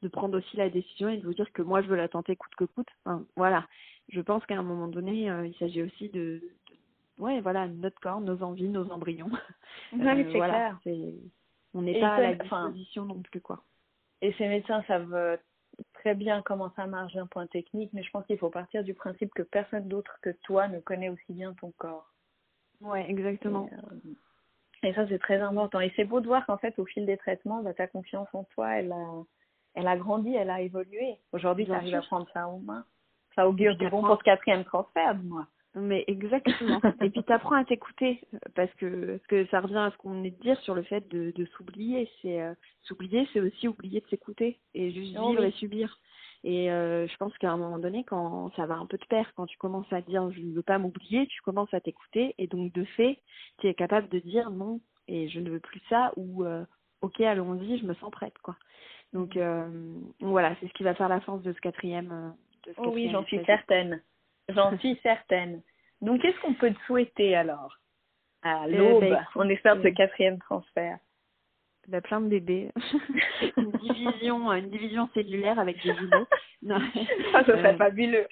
[0.03, 2.35] de prendre aussi la décision et de vous dire que moi je veux la tenter
[2.35, 2.87] coûte que coûte.
[3.03, 3.67] Enfin, voilà.
[4.09, 6.41] Je pense qu'à un moment donné, euh, il s'agit aussi de,
[7.17, 9.31] ouais voilà notre corps, nos envies, nos embryons.
[9.93, 10.79] Oui, c'est clair.
[11.73, 13.63] On n'est pas à la disposition non plus quoi.
[14.21, 15.37] Et ces médecins savent
[16.07, 18.93] très bien comment ça marche d'un point technique, mais je pense qu'il faut partir du
[18.93, 22.09] principe que personne d'autre que toi ne connaît aussi bien ton corps.
[22.79, 23.69] Ouais, exactement.
[24.83, 25.81] Et, euh, ça, c'est très important.
[25.81, 28.45] Et c'est beau de voir qu'en fait, au fil des traitements, bah, ta confiance en
[28.45, 29.23] toi, elle a,
[29.73, 31.17] elle a grandi, elle a évolué.
[31.33, 32.85] Aujourd'hui, tu arrives à prendre ça en main.
[33.35, 35.45] Ça augure du bon pour ce quatrième transfert, moi.
[35.77, 36.81] Mais exactement.
[37.01, 38.21] et puis tu apprends à t'écouter
[38.55, 41.31] parce que, que ça revient à ce qu'on est de dire sur le fait de,
[41.31, 42.09] de s'oublier.
[42.21, 42.53] C'est euh,
[42.83, 45.99] s'oublier, c'est aussi oublier de s'écouter et juste oh vivre et subir.
[46.43, 49.31] Et euh, je pense qu'à un moment donné, quand ça va un peu de pair,
[49.35, 52.47] quand tu commences à dire je ne veux pas m'oublier, tu commences à t'écouter et
[52.47, 53.19] donc de fait,
[53.59, 56.63] tu es capable de dire non et je ne veux plus ça ou euh,
[57.01, 58.55] ok allons-y, je me sens prête quoi.
[59.13, 60.01] Donc mmh.
[60.19, 62.33] voilà, c'est ce qui va faire la force de ce quatrième.
[62.65, 64.01] De ce oh oui, j'en suis certaine.
[64.49, 65.61] J'en suis certaine.
[66.01, 67.77] Donc, qu'est-ce qu'on peut te souhaiter alors
[68.43, 69.01] à euh, l'aube?
[69.01, 70.99] ben, On espère ce quatrième transfert.
[71.87, 72.71] Bah, plein de bébés.
[73.57, 76.27] une division, une division cellulaire avec des jumeaux.
[76.67, 76.79] Ça,
[77.45, 78.27] ce serait euh, fabuleux.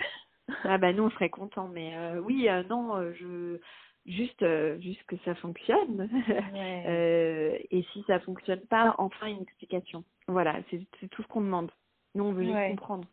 [0.63, 3.57] Ah bah nous on serait contents, mais euh, oui, non, je
[4.05, 4.45] juste
[4.80, 6.07] juste que ça fonctionne.
[6.55, 10.03] et si ça fonctionne pas, enfin une explication.
[10.28, 11.72] Voilà, c'est tout ce qu'on demande.
[12.13, 13.07] Nous on veut juste comprendre.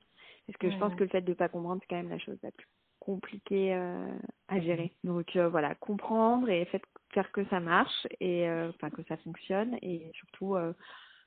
[0.46, 2.18] Parce que je pense que le fait de ne pas comprendre, c'est quand même la
[2.18, 2.66] chose la plus
[3.02, 4.06] compliquée euh,
[4.48, 4.92] à gérer.
[5.02, 6.64] Donc euh, voilà, comprendre et
[7.12, 10.56] faire que ça marche et euh, enfin que ça fonctionne et surtout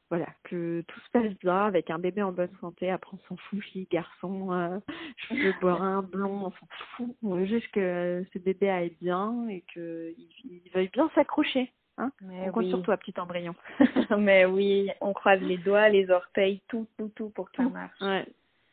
[0.10, 2.90] voilà que tout se passe bien avec un bébé en bonne santé.
[2.90, 4.82] Après on s'en fout, fille, garçon,
[5.18, 7.16] cheveux bruns, blond, on s'en fout.
[7.22, 10.16] On veut juste que ce bébé aille bien et qu'il
[10.46, 11.74] il veuille bien s'accrocher.
[11.98, 13.56] Hein on compte sur toi, petit embryon.
[14.18, 18.02] Mais oui, on croise les doigts, les orteils, tout, tout, tout pour que ça marche.
[18.02, 18.26] Ouais,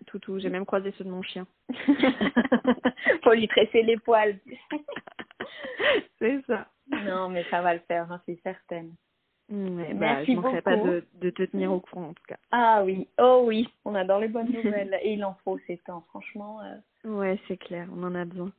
[0.05, 0.39] tout, tout.
[0.39, 1.47] J'ai même croisé ceux de mon chien.
[3.25, 4.39] Faut lui tresser les poils.
[6.19, 6.69] c'est ça.
[7.05, 8.93] Non, mais ça va le faire, hein, c'est certaine.
[9.49, 12.39] Bah, Merci je ne pas de, de, te tenir au courant en tout cas.
[12.53, 16.03] Ah oui, oh oui, on adore les bonnes nouvelles et il en faut ces temps,
[16.09, 16.61] franchement.
[16.63, 17.11] Euh...
[17.11, 18.51] Ouais, c'est clair, on en a besoin.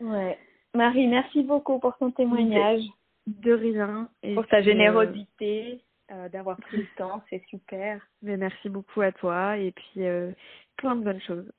[0.00, 0.36] Ouais.
[0.74, 2.82] Marie, merci beaucoup pour ton témoignage.
[3.26, 4.08] De, rien.
[4.24, 5.80] Et pour ta euh, générosité.
[6.12, 8.06] Euh, d'avoir pris le temps, c'est super.
[8.20, 10.32] Mais merci beaucoup à toi et puis euh,
[10.76, 11.50] plein de bonnes choses.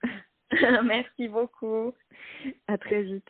[0.83, 1.93] merci beaucoup.
[2.67, 3.27] À très vite.